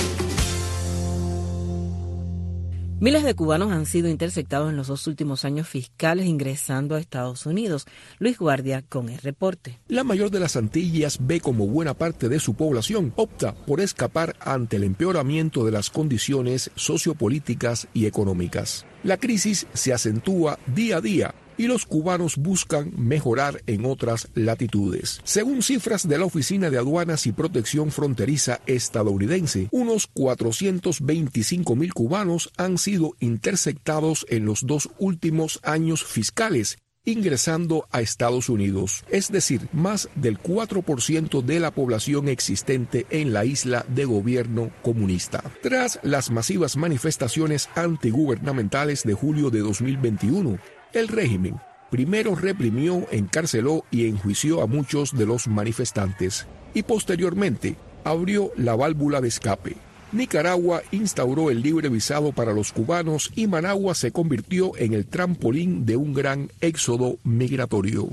Miles 3.00 3.24
de 3.24 3.34
cubanos 3.34 3.72
han 3.72 3.86
sido 3.86 4.08
interceptados 4.08 4.70
en 4.70 4.76
los 4.76 4.86
dos 4.86 5.06
últimos 5.08 5.44
años 5.44 5.68
fiscales 5.68 6.26
ingresando 6.26 6.94
a 6.94 7.00
Estados 7.00 7.44
Unidos. 7.44 7.86
Luis 8.18 8.38
Guardia 8.38 8.82
con 8.88 9.08
el 9.08 9.18
reporte. 9.18 9.80
La 9.88 10.04
mayor 10.04 10.30
de 10.30 10.40
las 10.40 10.56
Antillas 10.56 11.18
ve 11.20 11.40
como 11.40 11.66
buena 11.66 11.94
parte 11.94 12.28
de 12.28 12.38
su 12.38 12.54
población 12.54 13.12
opta 13.16 13.54
por 13.54 13.80
escapar 13.80 14.36
ante 14.40 14.76
el 14.76 14.84
empeoramiento 14.84 15.66
de 15.66 15.72
las 15.72 15.90
condiciones 15.90 16.70
sociopolíticas 16.76 17.88
y 17.92 18.06
económicas. 18.06 18.86
La 19.02 19.16
crisis 19.16 19.66
se 19.74 19.92
acentúa 19.92 20.58
día 20.66 20.98
a 20.98 21.00
día 21.00 21.34
y 21.56 21.66
los 21.66 21.86
cubanos 21.86 22.36
buscan 22.36 22.92
mejorar 22.96 23.62
en 23.66 23.84
otras 23.86 24.28
latitudes. 24.34 25.20
Según 25.24 25.62
cifras 25.62 26.08
de 26.08 26.18
la 26.18 26.24
Oficina 26.24 26.70
de 26.70 26.78
Aduanas 26.78 27.26
y 27.26 27.32
Protección 27.32 27.90
Fronteriza 27.90 28.60
estadounidense, 28.66 29.68
unos 29.70 30.06
425 30.06 31.76
mil 31.76 31.94
cubanos 31.94 32.50
han 32.56 32.78
sido 32.78 33.14
interceptados 33.20 34.26
en 34.28 34.44
los 34.44 34.66
dos 34.66 34.90
últimos 34.98 35.60
años 35.62 36.04
fiscales 36.04 36.78
ingresando 37.04 37.86
a 37.90 38.00
Estados 38.00 38.48
Unidos, 38.48 39.04
es 39.10 39.30
decir, 39.30 39.68
más 39.72 40.08
del 40.14 40.40
4% 40.40 41.42
de 41.42 41.60
la 41.60 41.70
población 41.70 42.28
existente 42.28 43.06
en 43.10 43.32
la 43.32 43.44
isla 43.44 43.84
de 43.88 44.04
gobierno 44.04 44.70
comunista. 44.82 45.42
Tras 45.62 46.00
las 46.02 46.30
masivas 46.30 46.76
manifestaciones 46.76 47.68
antigubernamentales 47.74 49.02
de 49.04 49.12
julio 49.12 49.50
de 49.50 49.60
2021, 49.60 50.58
el 50.94 51.08
régimen 51.08 51.56
primero 51.94 52.34
reprimió, 52.34 53.06
encarceló 53.12 53.84
y 53.92 54.08
enjuició 54.08 54.62
a 54.62 54.66
muchos 54.66 55.16
de 55.16 55.26
los 55.26 55.46
manifestantes 55.46 56.44
y 56.74 56.82
posteriormente 56.82 57.76
abrió 58.02 58.50
la 58.56 58.74
válvula 58.74 59.20
de 59.20 59.28
escape. 59.28 59.76
Nicaragua 60.10 60.82
instauró 60.90 61.50
el 61.50 61.62
libre 61.62 61.88
visado 61.88 62.32
para 62.32 62.52
los 62.52 62.72
cubanos 62.72 63.30
y 63.36 63.46
Managua 63.46 63.94
se 63.94 64.10
convirtió 64.10 64.76
en 64.76 64.92
el 64.92 65.06
trampolín 65.06 65.86
de 65.86 65.96
un 65.96 66.14
gran 66.14 66.50
éxodo 66.60 67.18
migratorio. 67.22 68.08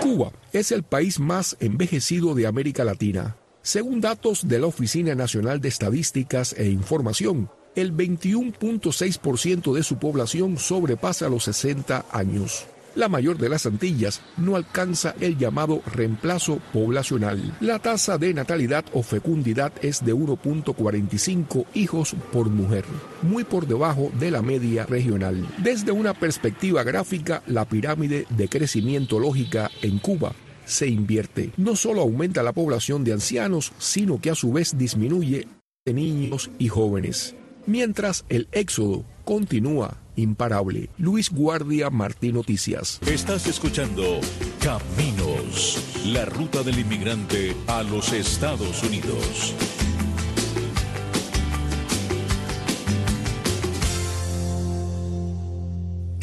Cuba 0.00 0.30
es 0.52 0.70
el 0.70 0.84
país 0.84 1.18
más 1.18 1.56
envejecido 1.58 2.36
de 2.36 2.46
América 2.46 2.84
Latina. 2.84 3.34
Según 3.62 4.00
datos 4.00 4.46
de 4.46 4.60
la 4.60 4.68
Oficina 4.68 5.16
Nacional 5.16 5.60
de 5.60 5.68
Estadísticas 5.68 6.54
e 6.56 6.68
Información, 6.68 7.50
el 7.80 7.96
21.6% 7.96 9.72
de 9.72 9.82
su 9.82 9.98
población 9.98 10.58
sobrepasa 10.58 11.28
los 11.28 11.44
60 11.44 12.06
años. 12.12 12.66
La 12.94 13.08
mayor 13.08 13.38
de 13.38 13.48
las 13.48 13.64
Antillas 13.64 14.20
no 14.36 14.56
alcanza 14.56 15.14
el 15.20 15.38
llamado 15.38 15.82
reemplazo 15.86 16.58
poblacional. 16.72 17.56
La 17.60 17.78
tasa 17.78 18.18
de 18.18 18.34
natalidad 18.34 18.84
o 18.92 19.04
fecundidad 19.04 19.72
es 19.82 20.04
de 20.04 20.12
1.45 20.12 21.66
hijos 21.74 22.16
por 22.32 22.48
mujer, 22.48 22.84
muy 23.22 23.44
por 23.44 23.68
debajo 23.68 24.10
de 24.18 24.32
la 24.32 24.42
media 24.42 24.84
regional. 24.84 25.46
Desde 25.58 25.92
una 25.92 26.12
perspectiva 26.12 26.82
gráfica, 26.82 27.44
la 27.46 27.66
pirámide 27.66 28.26
de 28.30 28.48
crecimiento 28.48 29.20
lógica 29.20 29.70
en 29.82 30.00
Cuba 30.00 30.32
se 30.64 30.88
invierte. 30.88 31.52
No 31.56 31.76
solo 31.76 32.00
aumenta 32.00 32.42
la 32.42 32.52
población 32.52 33.04
de 33.04 33.12
ancianos, 33.12 33.72
sino 33.78 34.20
que 34.20 34.30
a 34.30 34.34
su 34.34 34.52
vez 34.52 34.76
disminuye 34.76 35.46
de 35.86 35.94
niños 35.94 36.50
y 36.58 36.68
jóvenes. 36.68 37.36
Mientras 37.68 38.24
el 38.30 38.48
éxodo 38.52 39.04
continúa 39.26 39.98
imparable. 40.16 40.88
Luis 40.96 41.30
Guardia 41.30 41.90
Martín 41.90 42.36
Noticias. 42.36 42.98
Estás 43.06 43.46
escuchando 43.46 44.20
Caminos, 44.64 45.78
la 46.06 46.24
ruta 46.24 46.62
del 46.62 46.78
inmigrante 46.78 47.54
a 47.66 47.82
los 47.82 48.14
Estados 48.14 48.82
Unidos. 48.82 49.54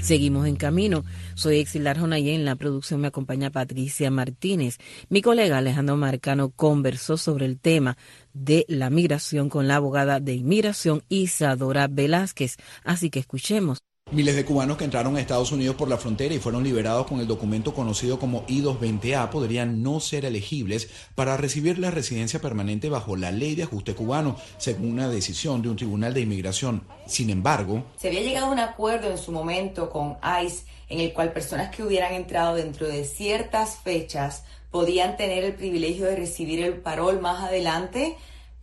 Seguimos 0.05 0.45
en 0.45 0.55
camino. 0.55 1.03
Soy 1.33 1.57
Exilar 1.57 1.97
y 2.19 2.29
en 2.29 2.45
la 2.45 2.55
producción 2.55 3.01
me 3.01 3.07
acompaña 3.07 3.49
Patricia 3.49 4.11
Martínez. 4.11 4.77
Mi 5.09 5.23
colega 5.23 5.57
Alejandro 5.57 5.97
Marcano 5.97 6.51
conversó 6.51 7.17
sobre 7.17 7.47
el 7.47 7.59
tema 7.59 7.97
de 8.31 8.65
la 8.67 8.91
migración 8.91 9.49
con 9.49 9.67
la 9.67 9.77
abogada 9.77 10.19
de 10.19 10.35
inmigración 10.35 11.01
Isadora 11.09 11.87
Velázquez. 11.87 12.57
Así 12.83 13.09
que 13.09 13.17
escuchemos. 13.17 13.79
Miles 14.11 14.35
de 14.35 14.45
cubanos 14.45 14.77
que 14.77 14.83
entraron 14.83 15.15
a 15.15 15.19
Estados 15.19 15.51
Unidos 15.51 15.75
por 15.75 15.89
la 15.89 15.97
frontera 15.97 16.35
y 16.35 16.37
fueron 16.37 16.63
liberados 16.63 17.07
con 17.07 17.19
el 17.19 17.25
documento 17.25 17.73
conocido 17.73 18.19
como 18.19 18.45
I-220A 18.47 19.31
podrían 19.31 19.81
no 19.81 19.99
ser 19.99 20.25
elegibles 20.25 20.89
para 21.15 21.37
recibir 21.37 21.79
la 21.79 21.89
residencia 21.89 22.39
permanente 22.39 22.87
bajo 22.87 23.15
la 23.15 23.31
ley 23.31 23.55
de 23.55 23.63
ajuste 23.63 23.95
cubano, 23.95 24.37
según 24.59 24.91
una 24.91 25.09
decisión 25.09 25.63
de 25.63 25.69
un 25.69 25.75
tribunal 25.75 26.13
de 26.13 26.21
inmigración. 26.21 26.83
Sin 27.07 27.31
embargo, 27.31 27.83
se 27.97 28.09
había 28.09 28.21
llegado 28.21 28.45
a 28.45 28.51
un 28.51 28.59
acuerdo 28.59 29.09
en 29.09 29.17
su 29.17 29.31
momento 29.31 29.89
con 29.89 30.17
ICE 30.45 30.65
en 30.89 30.99
el 30.99 31.11
cual 31.11 31.33
personas 31.33 31.75
que 31.75 31.81
hubieran 31.81 32.13
entrado 32.13 32.53
dentro 32.53 32.87
de 32.87 33.05
ciertas 33.05 33.77
fechas 33.77 34.43
podían 34.69 35.17
tener 35.17 35.43
el 35.43 35.55
privilegio 35.55 36.05
de 36.05 36.15
recibir 36.15 36.63
el 36.63 36.75
parol 36.75 37.21
más 37.21 37.43
adelante 37.43 38.15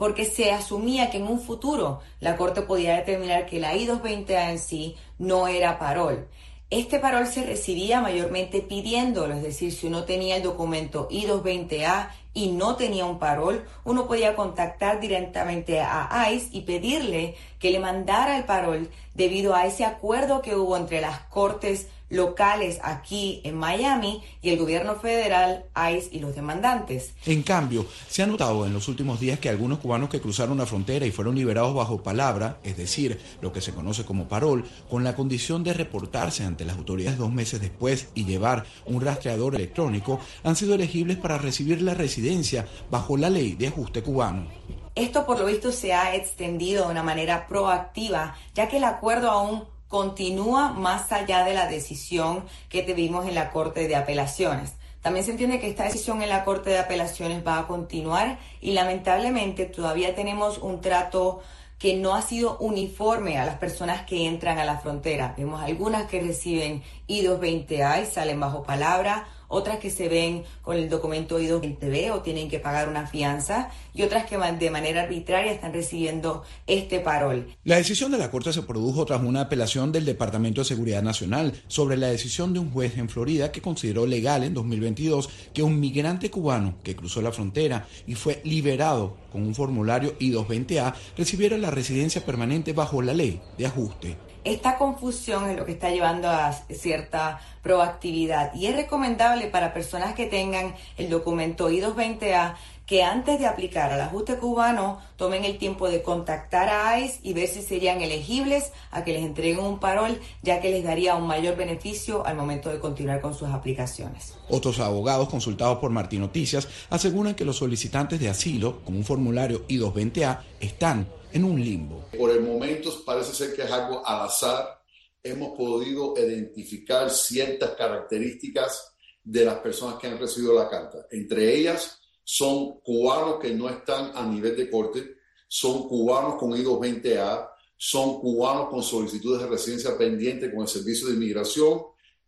porque 0.02 0.25
se 0.25 0.50
asumía 0.50 1.11
que 1.11 1.18
en 1.18 1.28
un 1.28 1.38
futuro 1.38 2.00
la 2.18 2.37
Corte 2.37 2.62
podía 2.62 2.97
determinar 2.97 3.47
que 3.47 3.61
la 3.61 3.76
I-220A 3.76 4.50
en 4.50 4.59
sí 4.59 4.97
no 5.16 5.47
era 5.47 5.78
parol. 5.78 6.26
Este 6.71 6.99
parol 6.99 7.28
se 7.28 7.47
recibía 7.47 8.00
mayormente 8.00 8.62
pidiéndolo, 8.62 9.35
es 9.35 9.44
decir, 9.44 9.73
si 9.73 9.87
uno 9.87 10.02
tenía 10.02 10.38
el 10.38 10.42
documento 10.42 11.06
I-220A 11.09 12.09
y 12.35 12.49
no 12.49 12.75
tenía 12.75 13.04
un 13.04 13.21
parol, 13.21 13.64
uno 13.85 14.09
podía 14.09 14.35
contactar 14.35 14.99
directamente 14.99 15.78
a 15.78 16.32
ICE 16.32 16.49
y 16.50 16.62
pedirle 16.62 17.37
que 17.61 17.71
le 17.71 17.78
mandara 17.78 18.37
el 18.37 18.42
parol 18.42 18.90
debido 19.14 19.54
a 19.54 19.66
ese 19.66 19.85
acuerdo 19.85 20.42
que 20.42 20.56
hubo 20.56 20.76
entre 20.76 21.00
las 21.00 21.21
cortes 21.28 21.87
locales 22.12 22.78
aquí 22.83 23.40
en 23.42 23.57
Miami 23.57 24.23
y 24.42 24.50
el 24.50 24.59
gobierno 24.59 24.97
federal, 24.97 25.64
ICE 25.75 26.11
y 26.12 26.21
los 26.21 26.35
demandantes. 26.35 27.14
En 27.25 27.42
cambio, 27.42 27.87
se 28.09 28.23
ha 28.23 28.26
notado 28.26 28.66
en 28.66 28.75
los 28.75 28.87
últimos 28.88 29.19
días 29.19 29.38
que 29.38 29.49
algunos 29.49 29.78
cubanos 29.78 30.11
que 30.11 30.21
cruzaron 30.21 30.59
la 30.59 30.66
frontera 30.66 31.07
y 31.07 31.11
fueron 31.11 31.35
liberados 31.35 31.75
bajo 31.75 32.02
palabra, 32.02 32.59
es 32.62 32.76
decir, 32.76 33.19
lo 33.40 33.50
que 33.50 33.62
se 33.62 33.73
conoce 33.73 34.04
como 34.04 34.28
parol, 34.28 34.64
con 34.90 35.02
la 35.04 35.16
condición 35.16 35.64
de 35.64 35.73
reportarse 35.73 36.45
ante 36.45 36.66
las 36.66 36.76
autoridades 36.76 37.19
dos 37.19 37.33
meses 37.33 37.62
después 37.62 38.09
y 38.14 38.26
llevar 38.26 38.66
un 38.85 39.00
rastreador 39.00 39.54
electrónico, 39.54 40.21
han 40.45 40.54
sido 40.54 40.75
elegibles 40.75 41.16
para 41.16 41.38
recibir 41.38 41.81
la 41.81 41.95
residencia 41.95 42.66
bajo 42.90 43.16
la 43.16 43.31
ley 43.31 43.54
de 43.54 43.69
ajuste 43.69 44.02
cubano. 44.02 44.47
Esto 44.95 45.25
por 45.25 45.38
lo 45.38 45.47
visto 45.47 45.73
se 45.73 45.95
ha 45.95 46.14
extendido 46.14 46.85
de 46.85 46.90
una 46.90 47.02
manera 47.02 47.47
proactiva, 47.47 48.37
ya 48.54 48.69
que 48.69 48.76
el 48.76 48.85
acuerdo 48.85 49.31
aún 49.31 49.64
continúa 49.92 50.72
más 50.72 51.12
allá 51.12 51.44
de 51.44 51.52
la 51.52 51.66
decisión 51.66 52.46
que 52.70 52.82
tuvimos 52.82 53.28
en 53.28 53.34
la 53.34 53.50
Corte 53.50 53.87
de 53.88 53.94
Apelaciones. 53.94 54.72
También 55.02 55.22
se 55.22 55.32
entiende 55.32 55.61
que 55.61 55.68
esta 55.68 55.84
decisión 55.84 56.22
en 56.22 56.30
la 56.30 56.46
Corte 56.46 56.70
de 56.70 56.78
Apelaciones 56.78 57.46
va 57.46 57.58
a 57.58 57.66
continuar 57.66 58.38
y 58.62 58.72
lamentablemente 58.72 59.66
todavía 59.66 60.14
tenemos 60.14 60.56
un 60.56 60.80
trato 60.80 61.42
que 61.78 61.94
no 61.94 62.14
ha 62.14 62.22
sido 62.22 62.56
uniforme 62.56 63.37
a 63.37 63.44
las 63.44 63.58
personas 63.58 64.06
que 64.06 64.26
entran 64.26 64.58
a 64.58 64.64
la 64.64 64.78
frontera. 64.78 65.34
Vemos 65.36 65.60
algunas 65.60 66.08
que 66.08 66.23
reciben 66.23 66.82
I-220A 67.08 68.02
y 68.02 68.06
salen 68.06 68.40
bajo 68.40 68.62
palabra, 68.62 69.28
otras 69.52 69.78
que 69.78 69.91
se 69.91 70.08
ven 70.08 70.45
con 70.62 70.76
el 70.76 70.88
documento 70.88 71.38
I-220B 71.38 72.10
o 72.10 72.23
tienen 72.23 72.49
que 72.49 72.58
pagar 72.58 72.88
una 72.88 73.06
fianza 73.06 73.69
y 73.95 74.02
otras 74.02 74.25
que 74.25 74.38
de 74.38 74.71
manera 74.71 75.02
arbitraria 75.02 75.52
están 75.52 75.75
recibiendo 75.75 76.43
este 76.67 77.00
parol. 77.00 77.54
La 77.65 77.76
decisión 77.76 78.10
de 78.10 78.19
la 78.19 78.30
Corte 78.30 78.52
se 78.52 78.62
produjo 78.62 79.04
tras 79.04 79.21
una 79.23 79.43
apelación 79.43 79.93
del 79.93 80.06
Departamento 80.06 80.62
de 80.62 80.65
Seguridad 80.65 81.02
Nacional 81.02 81.52
sobre 81.69 81.99
la 81.99 82.08
decisión 82.08 82.54
de 82.54 82.60
un 82.60 82.71
juez 82.71 82.97
en 82.97 83.10
Florida 83.10 83.52
que 83.52 83.60
consideró 83.60 84.06
legal 84.06 84.43
en 84.43 84.54
2022 84.54 85.28
que 85.52 85.62
un 85.62 85.78
migrante 85.78 86.30
cubano 86.30 86.76
que 86.82 86.97
cruzó 86.97 87.21
la 87.21 87.30
frontera 87.30 87.86
y 88.06 88.15
fue 88.15 88.41
liberado 88.45 89.19
con 89.30 89.43
un 89.43 89.54
formulario 89.54 90.15
I-220A 90.19 90.95
recibiera 91.19 91.58
la 91.58 91.71
residencia 91.71 92.25
permanente 92.25 92.73
bajo 92.73 93.02
la 93.02 93.12
ley 93.12 93.43
de 93.58 93.67
ajuste. 93.67 94.31
Esta 94.45 94.76
confusión 94.76 95.50
es 95.50 95.57
lo 95.57 95.65
que 95.65 95.73
está 95.73 95.91
llevando 95.91 96.28
a 96.28 96.52
cierta 96.52 97.41
proactividad. 97.63 98.52
Y 98.55 98.67
es 98.67 98.75
recomendable 98.75 99.47
para 99.47 99.73
personas 99.73 100.15
que 100.15 100.26
tengan 100.26 100.75
el 100.97 101.09
documento 101.09 101.71
I-220A 101.71 102.55
que 102.86 103.02
antes 103.02 103.38
de 103.38 103.47
aplicar 103.47 103.92
al 103.92 104.00
ajuste 104.00 104.36
cubano 104.36 105.00
tomen 105.16 105.45
el 105.45 105.58
tiempo 105.58 105.88
de 105.88 106.02
contactar 106.02 106.68
a 106.68 106.99
ICE 107.00 107.21
y 107.23 107.32
ver 107.32 107.49
si 107.49 107.62
serían 107.62 108.00
elegibles 108.00 108.73
a 108.90 109.04
que 109.04 109.12
les 109.12 109.23
entreguen 109.23 109.60
un 109.60 109.78
parol, 109.78 110.18
ya 110.42 110.60
que 110.60 110.71
les 110.71 110.84
daría 110.84 111.14
un 111.14 111.26
mayor 111.26 111.56
beneficio 111.56 112.26
al 112.26 112.36
momento 112.36 112.71
de 112.71 112.80
continuar 112.80 113.21
con 113.21 113.34
sus 113.34 113.49
aplicaciones. 113.49 114.34
Otros 114.49 114.80
abogados 114.80 115.28
consultados 115.28 115.78
por 115.78 115.90
Martín 115.90 116.21
Noticias 116.21 116.68
aseguran 116.90 117.34
que 117.34 117.45
los 117.45 117.56
solicitantes 117.56 118.21
de 118.21 118.28
asilo 118.28 118.82
con 118.84 118.97
un 118.97 119.04
formulario 119.04 119.64
I-220A 119.68 120.40
están 120.60 121.06
en 121.32 121.45
un 121.45 121.62
limbo. 121.62 122.04
Por 122.16 122.30
el 122.30 122.42
momento 122.42 122.90
parece 123.04 123.32
ser 123.32 123.54
que 123.54 123.62
es 123.62 123.71
algo 123.71 124.06
al 124.06 124.26
azar. 124.26 124.82
Hemos 125.23 125.56
podido 125.56 126.14
identificar 126.16 127.08
ciertas 127.10 127.71
características 127.71 128.92
de 129.23 129.45
las 129.45 129.58
personas 129.58 129.99
que 129.99 130.08
han 130.08 130.18
recibido 130.18 130.52
la 130.54 130.68
carta. 130.68 131.06
Entre 131.10 131.54
ellas 131.54 132.01
son 132.25 132.80
cubanos 132.80 133.39
que 133.41 133.54
no 133.54 133.69
están 133.69 134.13
a 134.15 134.26
nivel 134.26 134.56
de 134.56 134.71
corte, 134.71 135.17
son 135.49 135.89
cubanos 135.89 136.37
con 136.37 136.56
I-220A, 136.56 137.50
son 137.76 138.21
cubanos 138.21 138.69
con 138.69 138.82
solicitudes 138.82 139.43
de 139.43 139.49
residencia 139.49 139.99
pendiente 139.99 140.50
con 140.50 140.63
el 140.63 140.69
Servicio 140.69 141.08
de 141.08 141.15
Inmigración. 141.15 141.82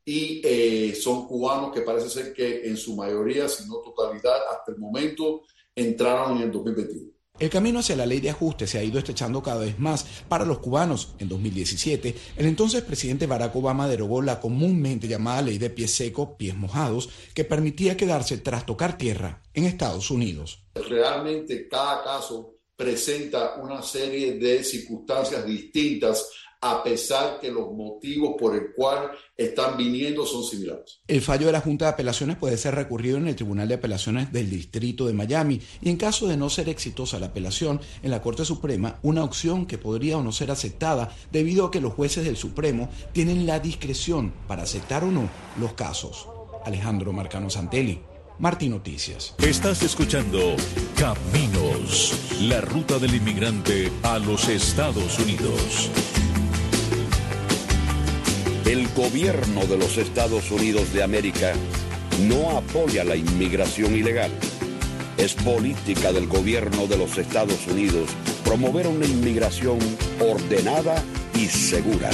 Y 0.04 0.42
eh, 0.44 0.94
son 0.94 1.26
cubanos 1.26 1.72
que 1.72 1.80
parece 1.80 2.11
ser 2.11 2.35
que 2.35 2.68
en 2.68 2.76
su 2.76 2.94
mayoría, 2.94 3.48
si 3.48 3.66
no 3.66 3.76
totalidad, 3.76 4.37
hasta 4.50 4.72
el 4.72 4.78
momento 4.78 5.42
entraron 5.74 6.37
en 6.37 6.42
el 6.42 6.52
2021. 6.52 7.11
El 7.36 7.50
camino 7.50 7.80
hacia 7.80 7.96
la 7.96 8.06
ley 8.06 8.20
de 8.20 8.30
ajuste 8.30 8.68
se 8.68 8.78
ha 8.78 8.84
ido 8.84 8.96
estrechando 8.96 9.42
cada 9.42 9.58
vez 9.58 9.76
más 9.80 10.06
para 10.28 10.44
los 10.44 10.60
cubanos. 10.60 11.16
En 11.18 11.28
2017, 11.28 12.14
el 12.36 12.46
entonces 12.46 12.82
presidente 12.82 13.26
Barack 13.26 13.56
Obama 13.56 13.88
derogó 13.88 14.22
la 14.22 14.38
comúnmente 14.38 15.08
llamada 15.08 15.42
ley 15.42 15.58
de 15.58 15.68
pies 15.68 15.90
secos, 15.92 16.36
pies 16.38 16.54
mojados, 16.54 17.08
que 17.34 17.44
permitía 17.44 17.96
quedarse 17.96 18.38
tras 18.38 18.64
tocar 18.64 18.96
tierra 18.96 19.42
en 19.52 19.64
Estados 19.64 20.12
Unidos. 20.12 20.64
Realmente 20.76 21.66
cada 21.66 22.04
caso 22.04 22.54
presenta 22.76 23.56
una 23.56 23.82
serie 23.82 24.38
de 24.38 24.62
circunstancias 24.62 25.44
distintas 25.44 26.30
a 26.64 26.83
pesar 26.83 27.40
que 27.40 27.53
los 27.53 27.72
motivos 27.72 28.37
por 28.38 28.57
el 28.57 28.72
cual 28.74 29.11
están 29.37 29.77
viniendo 29.77 30.24
son 30.24 30.42
similares. 30.42 31.00
El 31.07 31.20
fallo 31.20 31.44
de 31.44 31.53
la 31.53 31.61
Junta 31.61 31.85
de 31.85 31.90
Apelaciones 31.90 32.38
puede 32.38 32.57
ser 32.57 32.74
recurrido 32.74 33.18
en 33.18 33.29
el 33.29 33.37
Tribunal 33.37 33.68
de 33.68 33.74
Apelaciones 33.74 34.33
del 34.33 34.48
Distrito 34.48 35.07
de 35.07 35.12
Miami 35.12 35.61
y 35.83 35.90
en 35.90 35.98
caso 35.98 36.27
de 36.27 36.38
no 36.38 36.48
ser 36.48 36.70
exitosa 36.70 37.18
la 37.18 37.27
apelación 37.27 37.83
en 38.03 38.11
la 38.11 38.22
Corte 38.22 38.46
Suprema, 38.46 38.98
una 39.03 39.24
opción 39.24 39.66
que 39.66 39.77
podría 39.77 40.16
o 40.16 40.22
no 40.22 40.33
ser 40.33 40.50
aceptada 40.50 41.14
debido 41.31 41.66
a 41.66 41.70
que 41.70 41.83
los 41.83 41.92
jueces 41.92 42.24
del 42.24 42.38
Supremo 42.38 42.88
tienen 43.12 43.44
la 43.44 43.61
discreción 43.61 44.33
para 44.48 44.62
aceptar 44.62 45.05
o 45.05 45.11
no 45.11 45.29
los 45.61 45.74
casos. 45.74 46.27
Alejandro 46.64 47.12
Marcano 47.12 47.50
Santelli. 47.50 48.00
Martín 48.38 48.70
Noticias. 48.70 49.35
Estás 49.38 49.83
escuchando 49.83 50.57
Caminos, 50.98 52.18
la 52.40 52.61
ruta 52.62 52.98
del 52.98 53.14
inmigrante 53.14 53.92
a 54.03 54.18
los 54.18 54.48
Estados 54.48 55.20
Unidos. 55.20 55.90
El 58.66 58.88
gobierno 58.94 59.66
de 59.66 59.77
los 59.77 59.98
Estados 59.98 60.50
Unidos 60.50 60.90
de 60.94 61.03
América 61.03 61.53
no 62.27 62.57
apoya 62.57 63.05
la 63.05 63.14
inmigración 63.14 63.94
ilegal. 63.94 64.31
Es 65.18 65.35
política 65.35 66.14
del 66.14 66.27
gobierno 66.27 66.87
de 66.87 66.96
los 66.96 67.18
Estados 67.18 67.66
Unidos 67.66 68.09
promover 68.42 68.87
una 68.87 69.05
inmigración 69.05 69.79
ordenada 70.18 70.94
y 71.35 71.44
segura. 71.44 72.09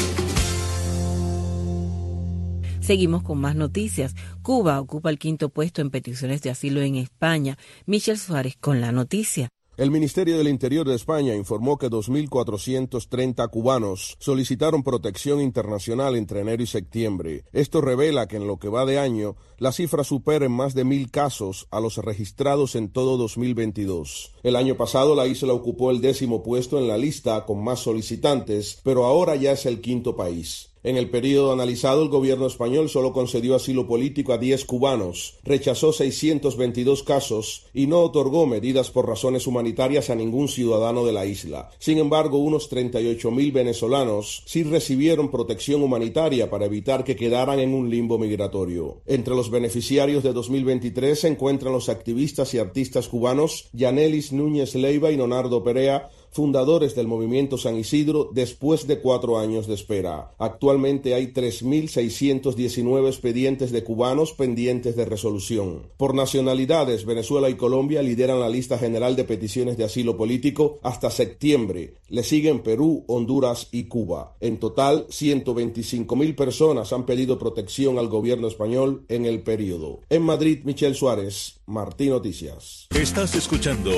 Seguimos 2.81 3.23
con 3.23 3.39
más 3.39 3.55
noticias. 3.55 4.17
Cuba 4.43 4.81
ocupa 4.81 5.11
el 5.11 5.21
quinto 5.21 5.51
puesto 5.51 5.81
en 5.83 5.91
peticiones 5.91 6.43
de 6.43 6.51
asilo 6.51 6.81
en 6.81 6.97
España. 6.97 7.59
Michel 7.87 8.19
Suárez 8.19 8.57
con 8.61 8.81
la 8.81 8.91
noticia. 8.91 9.51
El 9.81 9.91
Ministerio 9.91 10.37
del 10.37 10.49
Interior 10.49 10.87
de 10.87 10.95
España 10.95 11.35
informó 11.35 11.79
que 11.79 11.89
2.430 11.89 13.49
cubanos 13.49 14.15
solicitaron 14.19 14.83
protección 14.83 15.41
internacional 15.41 16.17
entre 16.17 16.41
enero 16.41 16.63
y 16.63 16.67
septiembre. 16.67 17.45
Esto 17.55 17.81
revela 17.81 18.29
que 18.29 18.37
en 18.37 18.47
lo 18.47 18.59
que 18.59 18.69
va 18.69 18.85
de 18.85 18.99
año, 18.99 19.37
la 19.57 19.73
cifra 19.73 20.05
supera 20.05 20.45
en 20.45 20.53
más 20.53 20.75
de 20.75 20.85
mil 20.85 21.11
casos 21.11 21.67
a 21.71 21.81
los 21.81 21.97
registrados 21.97 22.75
en 22.75 22.91
todo 22.91 23.17
2022. 23.17 24.35
El 24.43 24.57
año 24.57 24.77
pasado 24.77 25.15
la 25.15 25.27
isla 25.27 25.55
ocupó 25.55 25.91
el 25.91 26.03
décimo 26.03 26.43
puesto 26.43 26.79
en 26.79 26.87
la 26.87 26.99
lista 26.99 27.47
con 27.47 27.65
más 27.65 27.81
solicitantes, 27.81 28.81
pero 28.85 29.07
ahora 29.07 29.35
ya 29.37 29.53
es 29.53 29.65
el 29.65 29.81
quinto 29.81 30.15
país. 30.15 30.70
En 30.83 30.97
el 30.97 31.11
periodo 31.11 31.53
analizado, 31.53 32.03
el 32.03 32.09
gobierno 32.09 32.47
español 32.47 32.89
solo 32.89 33.13
concedió 33.13 33.55
asilo 33.55 33.87
político 33.87 34.33
a 34.33 34.39
10 34.39 34.65
cubanos, 34.65 35.35
rechazó 35.45 35.93
622 35.93 37.03
casos 37.03 37.67
y 37.75 37.87
no 37.87 38.01
otorgó 38.01 38.47
medidas 38.47 38.91
por 38.91 39.07
razones 39.07 39.47
humanitarias 39.47 40.09
a 40.09 40.15
ningún 40.15 40.49
ciudadano 40.49 41.05
de 41.05 41.13
la 41.13 41.27
isla. 41.27 41.69
Sin 41.79 41.99
embargo, 41.99 42.39
unos 42.39 42.71
38.000 42.71 43.53
venezolanos 43.53 44.43
sí 44.47 44.63
recibieron 44.63 45.31
protección 45.31 45.83
humanitaria 45.83 46.49
para 46.49 46.65
evitar 46.65 47.05
que 47.05 47.17
quedaran 47.17 47.61
en 47.61 47.75
un 47.75 47.91
limbo 47.91 48.19
migratorio. 48.19 49.03
Entre 49.05 49.35
los 49.35 49.51
beneficiarios 49.51 50.23
de 50.23 50.33
2023 50.33 51.21
se 51.21 51.29
encuentran 51.29 51.75
los 51.75 51.91
activistas 51.91 52.55
y 52.55 52.59
artistas 52.59 53.09
cubanos 53.09 53.69
Yanelis 53.75 54.33
Núñez 54.33 54.75
Leiva 54.75 55.11
y 55.11 55.17
Leonardo 55.17 55.63
Perea, 55.63 56.09
fundadores 56.31 56.95
del 56.95 57.07
movimiento 57.07 57.59
San 57.59 57.77
Isidro 57.77 58.31
después 58.33 58.87
de 58.87 59.01
cuatro 59.01 59.39
años 59.39 59.67
de 59.67 59.75
espera. 59.75 60.33
Actualmente 60.39 61.15
hay 61.15 61.29
3.619 61.29 63.07
expedientes 63.07 63.73
de 63.73 63.85
cubanos 63.85 64.33
pendientes 64.33 64.97
de 64.97 65.05
resolución. 65.05 65.89
Por 65.97 66.15
nacionalidades, 66.15 67.05
Venezuela 67.05 67.51
y 67.51 67.55
Colombia 67.55 68.03
lideran 68.03 68.41
la 68.41 68.49
lista 68.49 68.79
general 68.79 69.17
de 69.17 69.25
peticiones 69.25 69.77
de 69.77 69.85
asilo 69.85 70.17
político 70.17 70.79
hasta 70.83 71.11
septiembre. 71.11 71.95
Le 72.09 72.23
siguen 72.23 72.61
Perú, 72.61 73.05
Honduras 73.07 73.69
y 73.73 73.85
Cuba. 73.85 74.37
En 74.41 74.59
total, 74.59 75.07
125.000 75.09 76.35
personas 76.35 76.93
han 76.93 77.07
pedido 77.07 77.39
protección 77.39 77.99
al 77.99 78.09
gobierno 78.09 78.49
español 78.49 79.05
en 79.09 79.27
el 79.27 79.43
periodo. 79.43 80.01
En 80.09 80.23
Madrid, 80.23 80.61
Michel 80.65 80.95
Suárez, 80.95 81.61
Martín 81.67 82.11
Noticias. 82.11 82.89
Estás 82.95 83.35
escuchando 83.35 83.91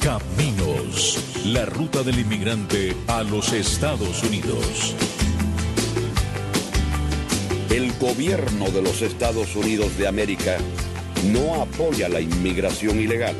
Caminos, 0.00 1.18
la 1.44 1.64
ruta 1.64 2.04
del 2.04 2.20
inmigrante 2.20 2.96
a 3.08 3.24
los 3.24 3.52
Estados 3.52 4.22
Unidos. 4.22 4.94
El 7.68 7.92
gobierno 7.98 8.70
de 8.70 8.80
los 8.80 9.02
Estados 9.02 9.56
Unidos 9.56 9.98
de 9.98 10.06
América 10.06 10.58
no 11.32 11.60
apoya 11.60 12.08
la 12.08 12.20
inmigración 12.20 13.00
ilegal. 13.00 13.34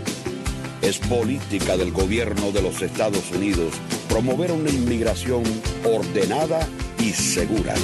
Es 0.81 0.99
política 0.99 1.77
del 1.77 1.93
gobierno 1.93 2.51
de 2.51 2.63
los 2.63 2.83
Estados 2.83 3.31
Unidos 3.31 3.73
promover 4.09 4.51
una 4.51 4.71
inmigración 4.71 5.45
ordenada 5.85 6.67
y 6.99 7.11
segura. 7.11 7.75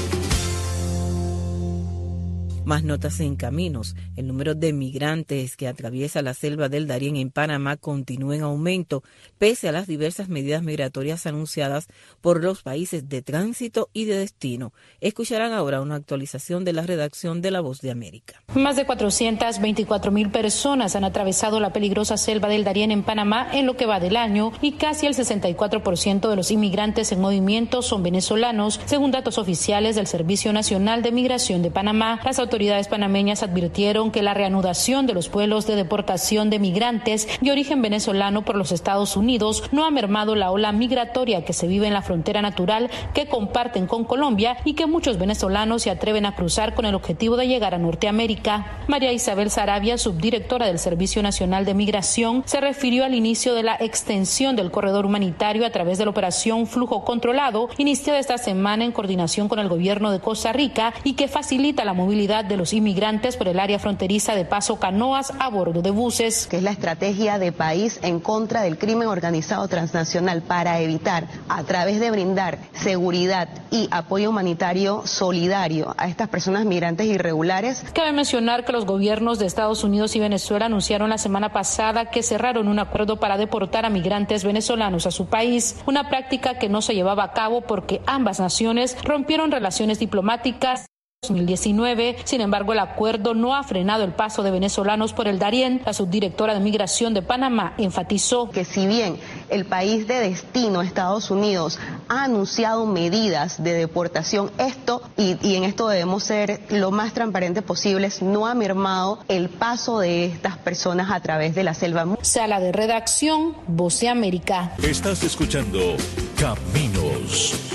Más 2.68 2.84
notas 2.84 3.18
en 3.20 3.34
caminos. 3.36 3.96
El 4.14 4.26
número 4.26 4.54
de 4.54 4.74
migrantes 4.74 5.56
que 5.56 5.68
atraviesa 5.68 6.20
la 6.20 6.34
selva 6.34 6.68
del 6.68 6.86
Darién 6.86 7.16
en 7.16 7.30
Panamá 7.30 7.78
continúa 7.78 8.36
en 8.36 8.42
aumento, 8.42 9.02
pese 9.38 9.70
a 9.70 9.72
las 9.72 9.86
diversas 9.86 10.28
medidas 10.28 10.62
migratorias 10.62 11.24
anunciadas 11.24 11.86
por 12.20 12.44
los 12.44 12.62
países 12.62 13.08
de 13.08 13.22
tránsito 13.22 13.88
y 13.94 14.04
de 14.04 14.18
destino. 14.18 14.74
Escucharán 15.00 15.54
ahora 15.54 15.80
una 15.80 15.94
actualización 15.94 16.66
de 16.66 16.74
la 16.74 16.82
redacción 16.82 17.40
de 17.40 17.52
La 17.52 17.62
Voz 17.62 17.80
de 17.80 17.90
América. 17.90 18.42
Más 18.54 18.76
de 18.76 18.84
424 18.84 20.12
mil 20.12 20.30
personas 20.30 20.94
han 20.94 21.04
atravesado 21.04 21.60
la 21.60 21.72
peligrosa 21.72 22.18
selva 22.18 22.50
del 22.50 22.64
Darién 22.64 22.90
en 22.90 23.02
Panamá 23.02 23.48
en 23.50 23.64
lo 23.64 23.78
que 23.78 23.86
va 23.86 23.98
del 23.98 24.18
año 24.18 24.52
y 24.60 24.72
casi 24.72 25.06
el 25.06 25.14
64% 25.14 26.28
de 26.28 26.36
los 26.36 26.50
inmigrantes 26.50 27.12
en 27.12 27.22
movimiento 27.22 27.80
son 27.80 28.02
venezolanos, 28.02 28.78
según 28.84 29.10
datos 29.10 29.38
oficiales 29.38 29.96
del 29.96 30.06
Servicio 30.06 30.52
Nacional 30.52 31.00
de 31.00 31.12
Migración 31.12 31.62
de 31.62 31.70
Panamá. 31.70 32.20
Las 32.26 32.38
autoridades 32.38 32.57
panameñas 32.88 33.42
advirtieron 33.42 34.10
que 34.10 34.22
la 34.22 34.34
reanudación 34.34 35.06
de 35.06 35.14
los 35.14 35.30
vuelos 35.30 35.66
de 35.66 35.76
deportación 35.76 36.50
de 36.50 36.58
migrantes 36.58 37.28
de 37.40 37.52
origen 37.52 37.82
venezolano 37.82 38.44
por 38.44 38.56
los 38.56 38.72
Estados 38.72 39.16
Unidos 39.16 39.62
no 39.70 39.84
ha 39.84 39.90
mermado 39.90 40.34
la 40.34 40.50
ola 40.50 40.72
migratoria 40.72 41.44
que 41.44 41.52
se 41.52 41.68
vive 41.68 41.86
en 41.86 41.92
la 41.92 42.02
frontera 42.02 42.42
natural 42.42 42.90
que 43.14 43.28
comparten 43.28 43.86
con 43.86 44.04
Colombia 44.04 44.56
y 44.64 44.74
que 44.74 44.86
muchos 44.86 45.18
venezolanos 45.18 45.82
se 45.82 45.90
atreven 45.90 46.26
a 46.26 46.34
cruzar 46.34 46.74
con 46.74 46.84
el 46.84 46.94
objetivo 46.94 47.36
de 47.36 47.46
llegar 47.46 47.74
a 47.74 47.78
Norteamérica. 47.78 48.78
María 48.88 49.12
Isabel 49.12 49.50
Sarabia, 49.50 49.96
subdirectora 49.96 50.66
del 50.66 50.78
Servicio 50.78 51.22
Nacional 51.22 51.64
de 51.64 51.74
Migración, 51.74 52.42
se 52.44 52.60
refirió 52.60 53.04
al 53.04 53.14
inicio 53.14 53.54
de 53.54 53.62
la 53.62 53.76
extensión 53.78 54.56
del 54.56 54.72
corredor 54.72 55.06
humanitario 55.06 55.64
a 55.64 55.70
través 55.70 55.98
de 55.98 56.04
la 56.04 56.10
operación 56.10 56.66
Flujo 56.66 57.04
Controlado, 57.04 57.68
iniciada 57.78 58.18
esta 58.18 58.38
semana 58.38 58.84
en 58.84 58.92
coordinación 58.92 59.48
con 59.48 59.60
el 59.60 59.68
gobierno 59.68 60.10
de 60.10 60.20
Costa 60.20 60.52
Rica 60.52 60.92
y 61.04 61.12
que 61.14 61.28
facilita 61.28 61.84
la 61.84 61.92
movilidad 61.92 62.47
de 62.48 62.56
los 62.56 62.72
inmigrantes 62.72 63.36
por 63.36 63.48
el 63.48 63.60
área 63.60 63.78
fronteriza 63.78 64.34
de 64.34 64.44
Paso 64.44 64.78
Canoas 64.78 65.32
a 65.38 65.48
bordo 65.48 65.82
de 65.82 65.90
buses. 65.90 66.46
Que 66.46 66.56
es 66.56 66.62
la 66.62 66.70
estrategia 66.70 67.38
de 67.38 67.52
país 67.52 68.00
en 68.02 68.20
contra 68.20 68.62
del 68.62 68.78
crimen 68.78 69.08
organizado 69.08 69.68
transnacional 69.68 70.42
para 70.42 70.80
evitar, 70.80 71.26
a 71.48 71.62
través 71.64 72.00
de 72.00 72.10
brindar 72.10 72.58
seguridad 72.72 73.48
y 73.70 73.88
apoyo 73.90 74.30
humanitario 74.30 75.02
solidario 75.06 75.94
a 75.98 76.08
estas 76.08 76.28
personas 76.28 76.64
migrantes 76.64 77.06
irregulares. 77.06 77.84
Cabe 77.92 78.12
mencionar 78.12 78.64
que 78.64 78.72
los 78.72 78.86
gobiernos 78.86 79.38
de 79.38 79.46
Estados 79.46 79.84
Unidos 79.84 80.16
y 80.16 80.20
Venezuela 80.20 80.66
anunciaron 80.66 81.10
la 81.10 81.18
semana 81.18 81.52
pasada 81.52 82.10
que 82.10 82.22
cerraron 82.22 82.68
un 82.68 82.78
acuerdo 82.78 83.20
para 83.20 83.36
deportar 83.36 83.84
a 83.84 83.90
migrantes 83.90 84.44
venezolanos 84.44 85.06
a 85.06 85.10
su 85.10 85.26
país, 85.26 85.76
una 85.86 86.08
práctica 86.08 86.58
que 86.58 86.68
no 86.68 86.82
se 86.82 86.94
llevaba 86.94 87.24
a 87.24 87.32
cabo 87.32 87.60
porque 87.60 88.00
ambas 88.06 88.40
naciones 88.40 88.96
rompieron 89.04 89.50
relaciones 89.50 89.98
diplomáticas 89.98 90.87
2019. 91.22 92.16
Sin 92.24 92.40
embargo, 92.40 92.72
el 92.72 92.78
acuerdo 92.78 93.34
no 93.34 93.56
ha 93.56 93.64
frenado 93.64 94.04
el 94.04 94.12
paso 94.12 94.44
de 94.44 94.52
venezolanos 94.52 95.12
por 95.12 95.26
el 95.26 95.40
Darién. 95.40 95.82
La 95.84 95.92
subdirectora 95.92 96.54
de 96.54 96.60
Migración 96.60 97.12
de 97.12 97.22
Panamá 97.22 97.74
enfatizó 97.76 98.50
que 98.50 98.64
si 98.64 98.86
bien 98.86 99.18
el 99.50 99.64
país 99.64 100.06
de 100.06 100.20
destino, 100.20 100.80
Estados 100.80 101.32
Unidos, 101.32 101.80
ha 102.08 102.22
anunciado 102.22 102.86
medidas 102.86 103.60
de 103.62 103.72
deportación, 103.72 104.52
esto, 104.58 105.02
y, 105.16 105.36
y 105.42 105.56
en 105.56 105.64
esto 105.64 105.88
debemos 105.88 106.22
ser 106.22 106.60
lo 106.70 106.92
más 106.92 107.12
transparentes 107.14 107.64
posibles, 107.64 108.22
no 108.22 108.46
ha 108.46 108.54
mermado 108.54 109.18
el 109.26 109.48
paso 109.48 109.98
de 109.98 110.26
estas 110.26 110.56
personas 110.58 111.10
a 111.10 111.18
través 111.18 111.52
de 111.56 111.64
la 111.64 111.74
selva. 111.74 112.06
Sala 112.22 112.60
de 112.60 112.70
redacción, 112.70 113.56
Voz 113.66 113.98
de 113.98 114.08
América. 114.08 114.72
Estás 114.80 115.24
escuchando 115.24 115.96
Caminos, 116.38 116.87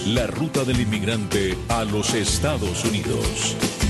la 0.06 0.28
ruta 0.28 0.64
del 0.66 0.82
inmigrante 0.82 1.58
a 1.70 1.84
los 1.86 2.14
Estados 2.14 2.84
Unidos. 2.84 3.83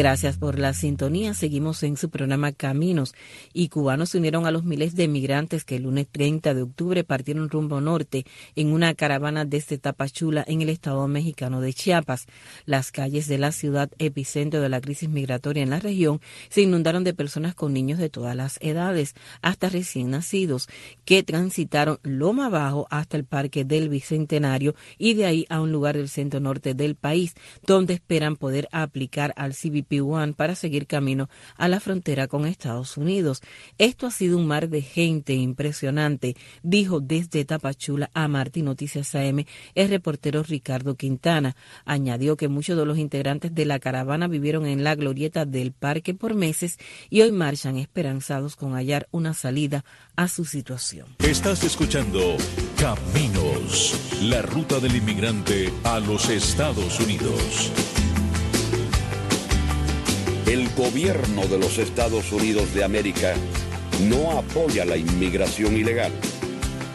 Gracias 0.00 0.38
por 0.38 0.58
la 0.58 0.72
sintonía. 0.72 1.34
Seguimos 1.34 1.82
en 1.82 1.98
su 1.98 2.08
programa 2.08 2.52
Caminos 2.52 3.14
y 3.52 3.68
cubanos 3.68 4.08
se 4.08 4.16
unieron 4.16 4.46
a 4.46 4.50
los 4.50 4.64
miles 4.64 4.94
de 4.96 5.08
migrantes 5.08 5.62
que 5.62 5.76
el 5.76 5.82
lunes 5.82 6.06
30 6.10 6.54
de 6.54 6.62
octubre 6.62 7.04
partieron 7.04 7.50
rumbo 7.50 7.82
norte 7.82 8.24
en 8.56 8.72
una 8.72 8.94
caravana 8.94 9.44
desde 9.44 9.76
Tapachula 9.76 10.42
en 10.48 10.62
el 10.62 10.70
estado 10.70 11.06
mexicano 11.06 11.60
de 11.60 11.74
Chiapas. 11.74 12.28
Las 12.64 12.92
calles 12.92 13.28
de 13.28 13.36
la 13.36 13.52
ciudad 13.52 13.90
epicentro 13.98 14.62
de 14.62 14.70
la 14.70 14.80
crisis 14.80 15.10
migratoria 15.10 15.62
en 15.62 15.68
la 15.68 15.80
región 15.80 16.22
se 16.48 16.62
inundaron 16.62 17.04
de 17.04 17.12
personas 17.12 17.54
con 17.54 17.74
niños 17.74 17.98
de 17.98 18.08
todas 18.08 18.34
las 18.34 18.56
edades, 18.62 19.14
hasta 19.42 19.68
recién 19.68 20.12
nacidos, 20.12 20.70
que 21.04 21.22
transitaron 21.24 21.98
Loma 22.04 22.46
Abajo 22.46 22.86
hasta 22.88 23.18
el 23.18 23.26
Parque 23.26 23.66
del 23.66 23.90
Bicentenario 23.90 24.74
y 24.96 25.12
de 25.12 25.26
ahí 25.26 25.46
a 25.50 25.60
un 25.60 25.72
lugar 25.72 25.98
del 25.98 26.08
centro 26.08 26.40
norte 26.40 26.72
del 26.72 26.94
país, 26.94 27.34
donde 27.66 27.92
esperan 27.92 28.36
poder 28.36 28.66
aplicar 28.72 29.34
al 29.36 29.52
CBP 29.52 29.89
para 30.36 30.54
seguir 30.54 30.86
camino 30.86 31.28
a 31.56 31.66
la 31.66 31.80
frontera 31.80 32.28
con 32.28 32.46
Estados 32.46 32.96
Unidos. 32.96 33.42
Esto 33.76 34.06
ha 34.06 34.12
sido 34.12 34.38
un 34.38 34.46
mar 34.46 34.68
de 34.68 34.82
gente 34.82 35.34
impresionante, 35.34 36.36
dijo 36.62 37.00
desde 37.00 37.44
Tapachula 37.44 38.08
a 38.14 38.28
Martín 38.28 38.66
Noticias 38.66 39.16
AM 39.16 39.44
el 39.74 39.88
reportero 39.88 40.44
Ricardo 40.44 40.94
Quintana. 40.94 41.56
Añadió 41.84 42.36
que 42.36 42.46
muchos 42.46 42.78
de 42.78 42.86
los 42.86 42.98
integrantes 42.98 43.52
de 43.52 43.64
la 43.64 43.80
caravana 43.80 44.28
vivieron 44.28 44.64
en 44.64 44.84
la 44.84 44.94
glorieta 44.94 45.44
del 45.44 45.72
parque 45.72 46.14
por 46.14 46.34
meses 46.34 46.78
y 47.08 47.22
hoy 47.22 47.32
marchan 47.32 47.76
esperanzados 47.76 48.54
con 48.54 48.74
hallar 48.74 49.08
una 49.10 49.34
salida 49.34 49.84
a 50.14 50.28
su 50.28 50.44
situación. 50.44 51.16
Estás 51.18 51.64
escuchando 51.64 52.36
Caminos, 52.78 54.20
la 54.22 54.42
ruta 54.42 54.78
del 54.78 54.94
inmigrante 54.94 55.72
a 55.82 55.98
los 55.98 56.28
Estados 56.28 57.00
Unidos. 57.00 57.72
El 60.50 60.68
gobierno 60.74 61.46
de 61.46 61.60
los 61.60 61.78
Estados 61.78 62.32
Unidos 62.32 62.74
de 62.74 62.82
América 62.82 63.34
no 64.08 64.36
apoya 64.36 64.84
la 64.84 64.96
inmigración 64.96 65.76
ilegal. 65.76 66.10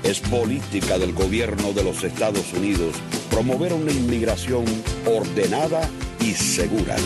Es 0.03 0.19
política 0.19 0.99
del 0.99 1.13
gobierno 1.13 1.71
de 1.71 1.81
los 1.81 2.03
Estados 2.03 2.51
Unidos 2.51 2.97
promover 3.29 3.71
una 3.71 3.93
inmigración 3.93 4.65
ordenada 5.05 5.89
y 6.19 6.33
segura. 6.33 6.97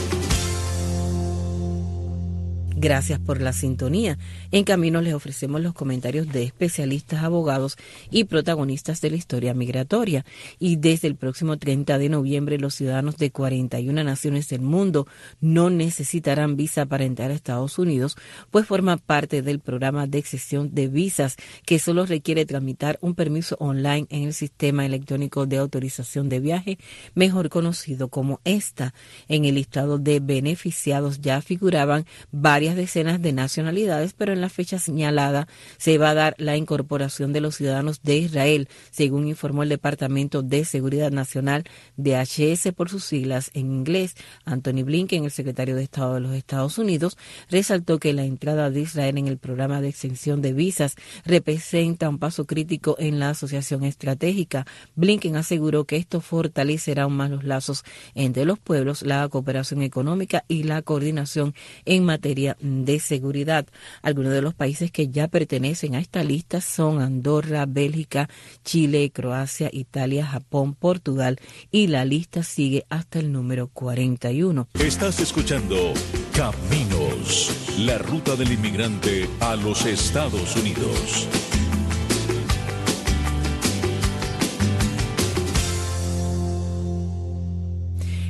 Gracias 2.81 3.19
por 3.19 3.41
la 3.41 3.51
sintonía. 3.51 4.17
En 4.51 4.63
camino 4.63 5.01
les 5.01 5.13
ofrecemos 5.13 5.59
los 5.59 5.73
comentarios 5.73 6.29
de 6.29 6.43
especialistas, 6.43 7.25
abogados 7.25 7.75
y 8.09 8.23
protagonistas 8.23 9.01
de 9.01 9.09
la 9.09 9.17
historia 9.17 9.53
migratoria. 9.53 10.23
Y 10.59 10.77
desde 10.77 11.09
el 11.09 11.17
próximo 11.17 11.57
30 11.57 11.97
de 11.97 12.07
noviembre 12.07 12.57
los 12.57 12.75
ciudadanos 12.75 13.17
de 13.17 13.31
41 13.31 14.01
naciones 14.05 14.47
del 14.47 14.61
mundo 14.61 15.07
no 15.41 15.69
necesitarán 15.69 16.55
visa 16.55 16.85
para 16.85 17.03
entrar 17.03 17.31
a 17.31 17.33
Estados 17.33 17.77
Unidos, 17.79 18.15
pues 18.49 18.65
forma 18.65 18.95
parte 18.95 19.41
del 19.41 19.59
programa 19.59 20.07
de 20.07 20.19
excepción 20.19 20.73
de 20.73 20.87
visas 20.87 21.35
que 21.65 21.79
solo 21.79 22.05
requiere 22.05 22.45
tramitar 22.45 22.97
un 23.01 23.13
permiso 23.13 23.57
online 23.59 24.07
en 24.09 24.23
el 24.23 24.33
sistema 24.33 24.85
electrónico 24.85 25.45
de 25.45 25.57
autorización 25.57 26.29
de 26.29 26.39
viaje, 26.39 26.79
mejor 27.13 27.49
conocido 27.49 28.07
como 28.07 28.39
ESTA. 28.45 28.93
En 29.27 29.43
el 29.43 29.55
listado 29.55 29.97
de 29.97 30.21
beneficiados 30.21 31.19
ya 31.19 31.41
figuraban 31.41 32.05
varias 32.31 32.68
decenas 32.75 33.21
de 33.21 33.34
nacionalidades, 33.34 34.13
pero 34.13 34.34
en 34.34 34.41
la 34.41 34.49
fecha 34.49 34.79
señalada 34.79 35.47
se 35.77 35.97
va 35.97 36.12
a 36.12 36.13
dar 36.13 36.36
la 36.38 36.58
incorporación 36.58 37.34
de 37.34 37.41
los 37.41 37.55
ciudadanos 37.55 38.01
de 38.01 38.17
Israel, 38.17 38.69
según 38.91 39.27
informó 39.27 39.63
el 39.63 39.69
Departamento 39.69 40.41
de 40.41 40.65
Seguridad 40.65 41.12
Nacional 41.12 41.63
de 41.97 42.15
HS 42.15 42.73
por 42.73 42.89
sus 42.89 43.03
siglas 43.03 43.51
en 43.53 43.71
inglés. 43.71 44.15
Anthony 44.45 44.84
Blinken, 44.84 45.25
el 45.25 45.32
secretario 45.32 45.75
de 45.75 45.84
Estado 45.84 46.15
de 46.15 46.19
los 46.21 46.34
Estados 46.34 46.77
Unidos, 46.77 47.17
resaltó 47.49 47.99
que 47.99 48.13
la 48.13 48.23
entrada 48.23 48.69
de 48.69 48.82
Israel 48.82 49.17
en 49.17 49.27
el 49.27 49.38
programa 49.38 49.82
de 49.82 49.89
extensión 49.89 50.41
de 50.41 50.53
visas 50.53 50.95
representa 51.25 52.10
un 52.10 52.19
paso 52.19 52.45
crítico 52.45 52.95
en 52.99 53.19
la 53.19 53.29
asociación 53.29 53.84
estratégica. 53.84 54.65
Blinken 54.95 55.36
aseguró 55.36 55.86
que 55.86 55.97
esto 55.97 56.21
fortalecerá 56.21 57.03
aún 57.03 57.15
más 57.15 57.29
los 57.29 57.43
lazos 57.43 57.84
entre 58.15 58.45
los 58.45 58.60
pueblos, 58.60 59.01
la 59.01 59.27
cooperación 59.29 59.82
económica 59.82 60.45
y 60.47 60.63
la 60.63 60.82
coordinación 60.82 61.53
en 61.86 62.05
materia 62.05 62.58
de 62.61 62.99
seguridad. 62.99 63.65
Algunos 64.01 64.33
de 64.33 64.41
los 64.41 64.53
países 64.53 64.91
que 64.91 65.09
ya 65.09 65.27
pertenecen 65.27 65.95
a 65.95 65.99
esta 65.99 66.23
lista 66.23 66.61
son 66.61 67.01
Andorra, 67.01 67.65
Bélgica, 67.65 68.29
Chile, 68.63 69.11
Croacia, 69.11 69.69
Italia, 69.71 70.25
Japón, 70.25 70.75
Portugal 70.75 71.39
y 71.71 71.87
la 71.87 72.05
lista 72.05 72.43
sigue 72.43 72.85
hasta 72.89 73.19
el 73.19 73.31
número 73.31 73.67
41. 73.67 74.67
Estás 74.79 75.19
escuchando 75.19 75.93
Caminos, 76.33 77.75
la 77.79 77.97
ruta 77.97 78.35
del 78.35 78.51
inmigrante 78.51 79.29
a 79.39 79.55
los 79.55 79.85
Estados 79.85 80.55
Unidos. 80.55 81.48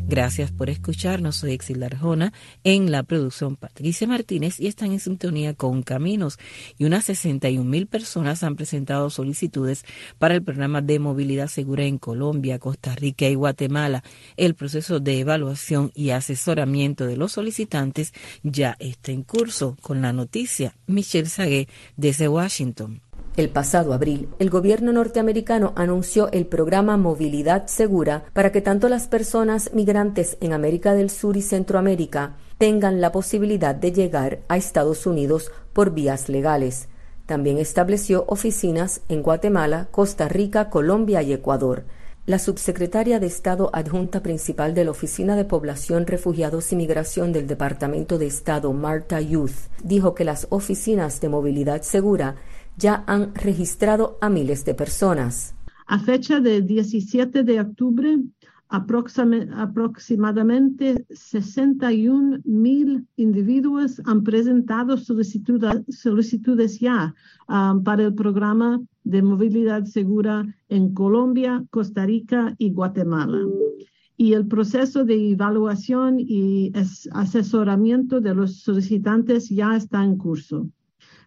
Gracias 0.09 0.51
por 0.51 0.71
escucharnos. 0.71 1.35
Soy 1.35 1.51
Exilda 1.51 1.85
Arjona 1.85 2.33
en 2.63 2.91
la 2.91 3.03
producción 3.03 3.55
Patricia 3.55 4.07
Martínez 4.07 4.59
y 4.59 4.65
están 4.65 4.91
en 4.91 4.99
sintonía 4.99 5.53
con 5.53 5.83
Caminos. 5.83 6.39
Y 6.79 6.85
unas 6.85 7.05
61 7.05 7.63
mil 7.63 7.85
personas 7.85 8.41
han 8.41 8.55
presentado 8.55 9.11
solicitudes 9.11 9.85
para 10.17 10.33
el 10.33 10.41
programa 10.41 10.81
de 10.81 10.97
movilidad 10.97 11.47
segura 11.47 11.83
en 11.83 11.99
Colombia, 11.99 12.57
Costa 12.57 12.95
Rica 12.95 13.27
y 13.27 13.35
Guatemala. 13.35 14.03
El 14.35 14.55
proceso 14.55 14.99
de 14.99 15.19
evaluación 15.19 15.91
y 15.93 16.09
asesoramiento 16.09 17.05
de 17.05 17.15
los 17.15 17.33
solicitantes 17.33 18.11
ya 18.41 18.77
está 18.79 19.11
en 19.11 19.21
curso. 19.21 19.77
Con 19.79 20.01
la 20.01 20.11
noticia, 20.11 20.73
Michelle 20.87 21.29
Sagué 21.29 21.67
desde 21.97 22.27
Washington. 22.27 23.03
El 23.37 23.49
pasado 23.49 23.93
abril, 23.93 24.29
el 24.39 24.49
gobierno 24.49 24.91
norteamericano 24.91 25.73
anunció 25.75 26.29
el 26.31 26.45
programa 26.45 26.97
Movilidad 26.97 27.67
Segura 27.67 28.25
para 28.33 28.51
que 28.51 28.61
tanto 28.61 28.89
las 28.89 29.07
personas 29.07 29.71
migrantes 29.73 30.37
en 30.41 30.51
América 30.51 30.93
del 30.93 31.09
Sur 31.09 31.37
y 31.37 31.41
Centroamérica 31.41 32.35
tengan 32.57 32.99
la 32.99 33.11
posibilidad 33.11 33.73
de 33.73 33.93
llegar 33.93 34.39
a 34.49 34.57
Estados 34.57 35.05
Unidos 35.05 35.51
por 35.71 35.91
vías 35.91 36.27
legales. 36.27 36.89
También 37.25 37.59
estableció 37.59 38.25
oficinas 38.27 39.01
en 39.07 39.21
Guatemala, 39.21 39.87
Costa 39.91 40.27
Rica, 40.27 40.69
Colombia 40.69 41.21
y 41.21 41.31
Ecuador. 41.31 41.85
La 42.25 42.37
subsecretaria 42.37 43.19
de 43.19 43.27
Estado 43.27 43.69
adjunta 43.73 44.21
principal 44.21 44.75
de 44.75 44.83
la 44.83 44.91
Oficina 44.91 45.35
de 45.35 45.45
Población, 45.45 46.05
Refugiados 46.05 46.71
y 46.71 46.75
Migración 46.75 47.31
del 47.31 47.47
Departamento 47.47 48.17
de 48.17 48.27
Estado, 48.27 48.71
Marta 48.73 49.21
Youth, 49.21 49.69
dijo 49.83 50.13
que 50.13 50.25
las 50.25 50.45
oficinas 50.49 51.21
de 51.21 51.29
movilidad 51.29 51.81
segura 51.81 52.35
ya 52.79 53.03
han 53.07 53.33
registrado 53.35 54.17
a 54.21 54.29
miles 54.29 54.63
de 54.65 54.73
personas. 54.73 55.53
A 55.85 55.99
fecha 55.99 56.39
del 56.39 56.65
17 56.65 57.43
de 57.43 57.59
octubre, 57.59 58.17
aproximadamente 58.69 61.05
61 61.09 62.39
mil 62.45 63.05
individuos 63.17 64.01
han 64.05 64.23
presentado 64.23 64.95
solicitudes 64.97 66.79
ya 66.79 67.13
um, 67.47 67.83
para 67.83 68.03
el 68.03 68.13
programa 68.13 68.79
de 69.03 69.23
movilidad 69.23 69.83
segura 69.85 70.45
en 70.69 70.93
Colombia, 70.93 71.65
Costa 71.71 72.05
Rica 72.05 72.55
y 72.59 72.69
Guatemala. 72.71 73.39
Y 74.15 74.33
el 74.33 74.45
proceso 74.47 75.03
de 75.03 75.31
evaluación 75.31 76.19
y 76.19 76.71
asesoramiento 77.11 78.21
de 78.21 78.35
los 78.35 78.59
solicitantes 78.59 79.49
ya 79.49 79.75
está 79.75 80.03
en 80.03 80.15
curso 80.17 80.69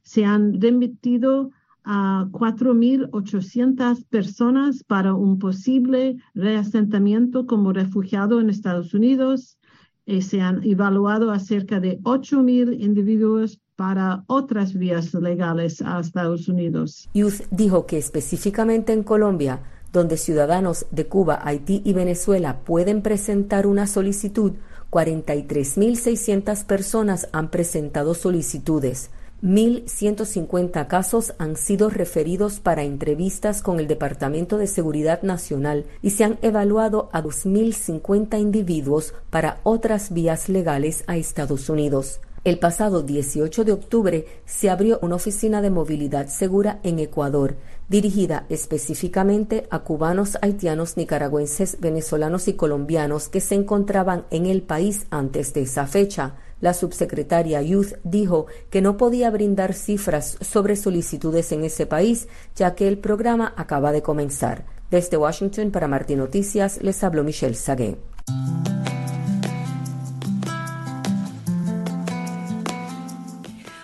se 0.03 0.25
han 0.25 0.61
remitido 0.61 1.51
a 1.85 2.29
4.800 2.31 4.05
personas 4.09 4.85
para 4.85 5.15
un 5.15 5.39
posible 5.39 6.17
reasentamiento 6.35 7.47
como 7.47 7.73
refugiado 7.73 8.41
en 8.41 8.51
Estados 8.51 8.95
Unidos. 8.95 9.59
eh, 10.05 10.21
se 10.21 10.41
han 10.41 10.65
evaluado 10.65 11.31
a 11.31 11.39
cerca 11.39 11.79
de 11.79 12.01
8.000 12.01 12.81
individuos 12.81 13.61
para 13.77 14.25
otras 14.27 14.75
vías 14.75 15.15
legales 15.15 15.81
a 15.81 16.01
Estados 16.01 16.49
Unidos. 16.49 17.09
Youth 17.15 17.43
dijo 17.53 17.87
que 17.87 17.99
específicamente 17.99 18.93
en 18.93 19.05
Colombia, 19.05 19.61
donde 19.93 20.17
ciudadanos 20.17 20.87
de 20.91 21.07
Cuba, 21.07 21.41
Haití 21.45 21.83
y 21.85 21.93
Venezuela 21.93 22.65
pueden 22.65 23.03
presentar 23.03 23.67
una 23.67 23.87
solicitud, 23.87 24.53
43.600 24.91 26.65
personas 26.67 27.29
han 27.33 27.51
presentado 27.51 28.15
solicitudes. 28.15 29.11
1.150 29.43 30.87
casos 30.87 31.35
han 31.39 31.57
sido 31.57 31.91
referidos 31.91 32.61
para 32.61 32.85
entrevistas 32.85 33.61
con 33.61 33.81
el 33.81 33.89
Departamento 33.89 34.57
de 34.57 34.69
Seguridad 34.69 35.23
Nacional 35.23 35.85
y 36.01 36.11
se 36.11 36.23
han 36.23 36.39
evaluado 36.43 37.09
a 37.13 37.25
2.050 37.25 38.41
individuos 38.41 39.15
para 39.31 39.59
otras 39.65 40.13
vías 40.13 40.49
legales 40.49 41.03
a 41.09 41.17
Estados 41.17 41.69
Unidos. 41.69 42.21
El 42.45 42.61
pasado 42.61 43.03
18 43.03 43.65
de 43.65 43.73
octubre 43.73 44.27
se 44.47 44.71
abrió 44.71 45.01
una 45.03 45.17
oficina 45.17 45.61
de 45.61 45.71
movilidad 45.71 46.29
segura 46.29 46.79
en 46.85 47.01
Ecuador, 47.01 47.57
dirigida 47.89 48.47
específicamente 48.49 49.67
a 49.71 49.81
cubanos, 49.81 50.39
haitianos, 50.41 50.97
nicaragüenses, 50.97 51.79
venezolanos 51.81 52.47
y 52.47 52.55
colombianos 52.55 53.29
que 53.29 53.41
se 53.41 53.57
encontraban 53.57 54.25
en 54.31 54.47
el 54.47 54.63
país 54.63 55.07
antes 55.11 55.53
de 55.53 55.63
esa 55.63 55.87
fecha. 55.87 56.35
La 56.63 56.75
subsecretaria 56.75 57.61
Youth 57.61 57.95
dijo 58.05 58.47
que 58.71 58.81
no 58.81 58.97
podía 58.97 59.31
brindar 59.31 59.75
cifras 59.75 60.39
sobre 60.41 60.77
solicitudes 60.77 61.51
en 61.51 61.65
ese 61.65 61.87
país, 61.87 62.29
ya 62.55 62.77
que 62.77 62.87
el 62.87 62.99
programa 62.99 63.53
acaba 63.57 63.91
de 63.91 64.01
comenzar. 64.01 64.65
Desde 64.89 65.17
Washington 65.17 65.73
para 65.73 65.89
Martín 65.89 66.19
Noticias 66.19 66.79
les 66.81 67.03
habló 67.03 67.25
Michelle 67.25 67.57
Sagué. 67.57 67.99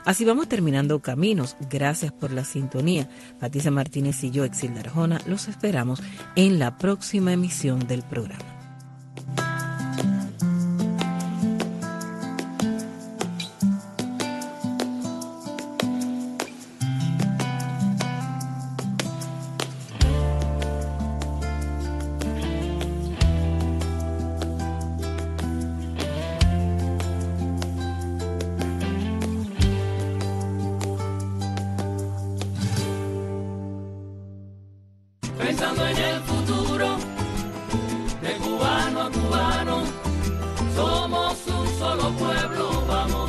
Así 0.04 0.24
vamos 0.24 0.48
terminando 0.48 1.00
caminos. 1.00 1.56
Gracias 1.68 2.12
por 2.12 2.30
la 2.30 2.44
sintonía. 2.44 3.10
Patricia 3.40 3.72
Martínez 3.72 4.22
y 4.22 4.30
yo, 4.30 4.44
Exilda 4.44 4.80
Arjona, 4.80 5.20
los 5.26 5.48
esperamos 5.48 6.00
en 6.36 6.60
la 6.60 6.78
próxima 6.78 7.32
emisión 7.32 7.88
del 7.88 8.02
programa. 8.04 8.57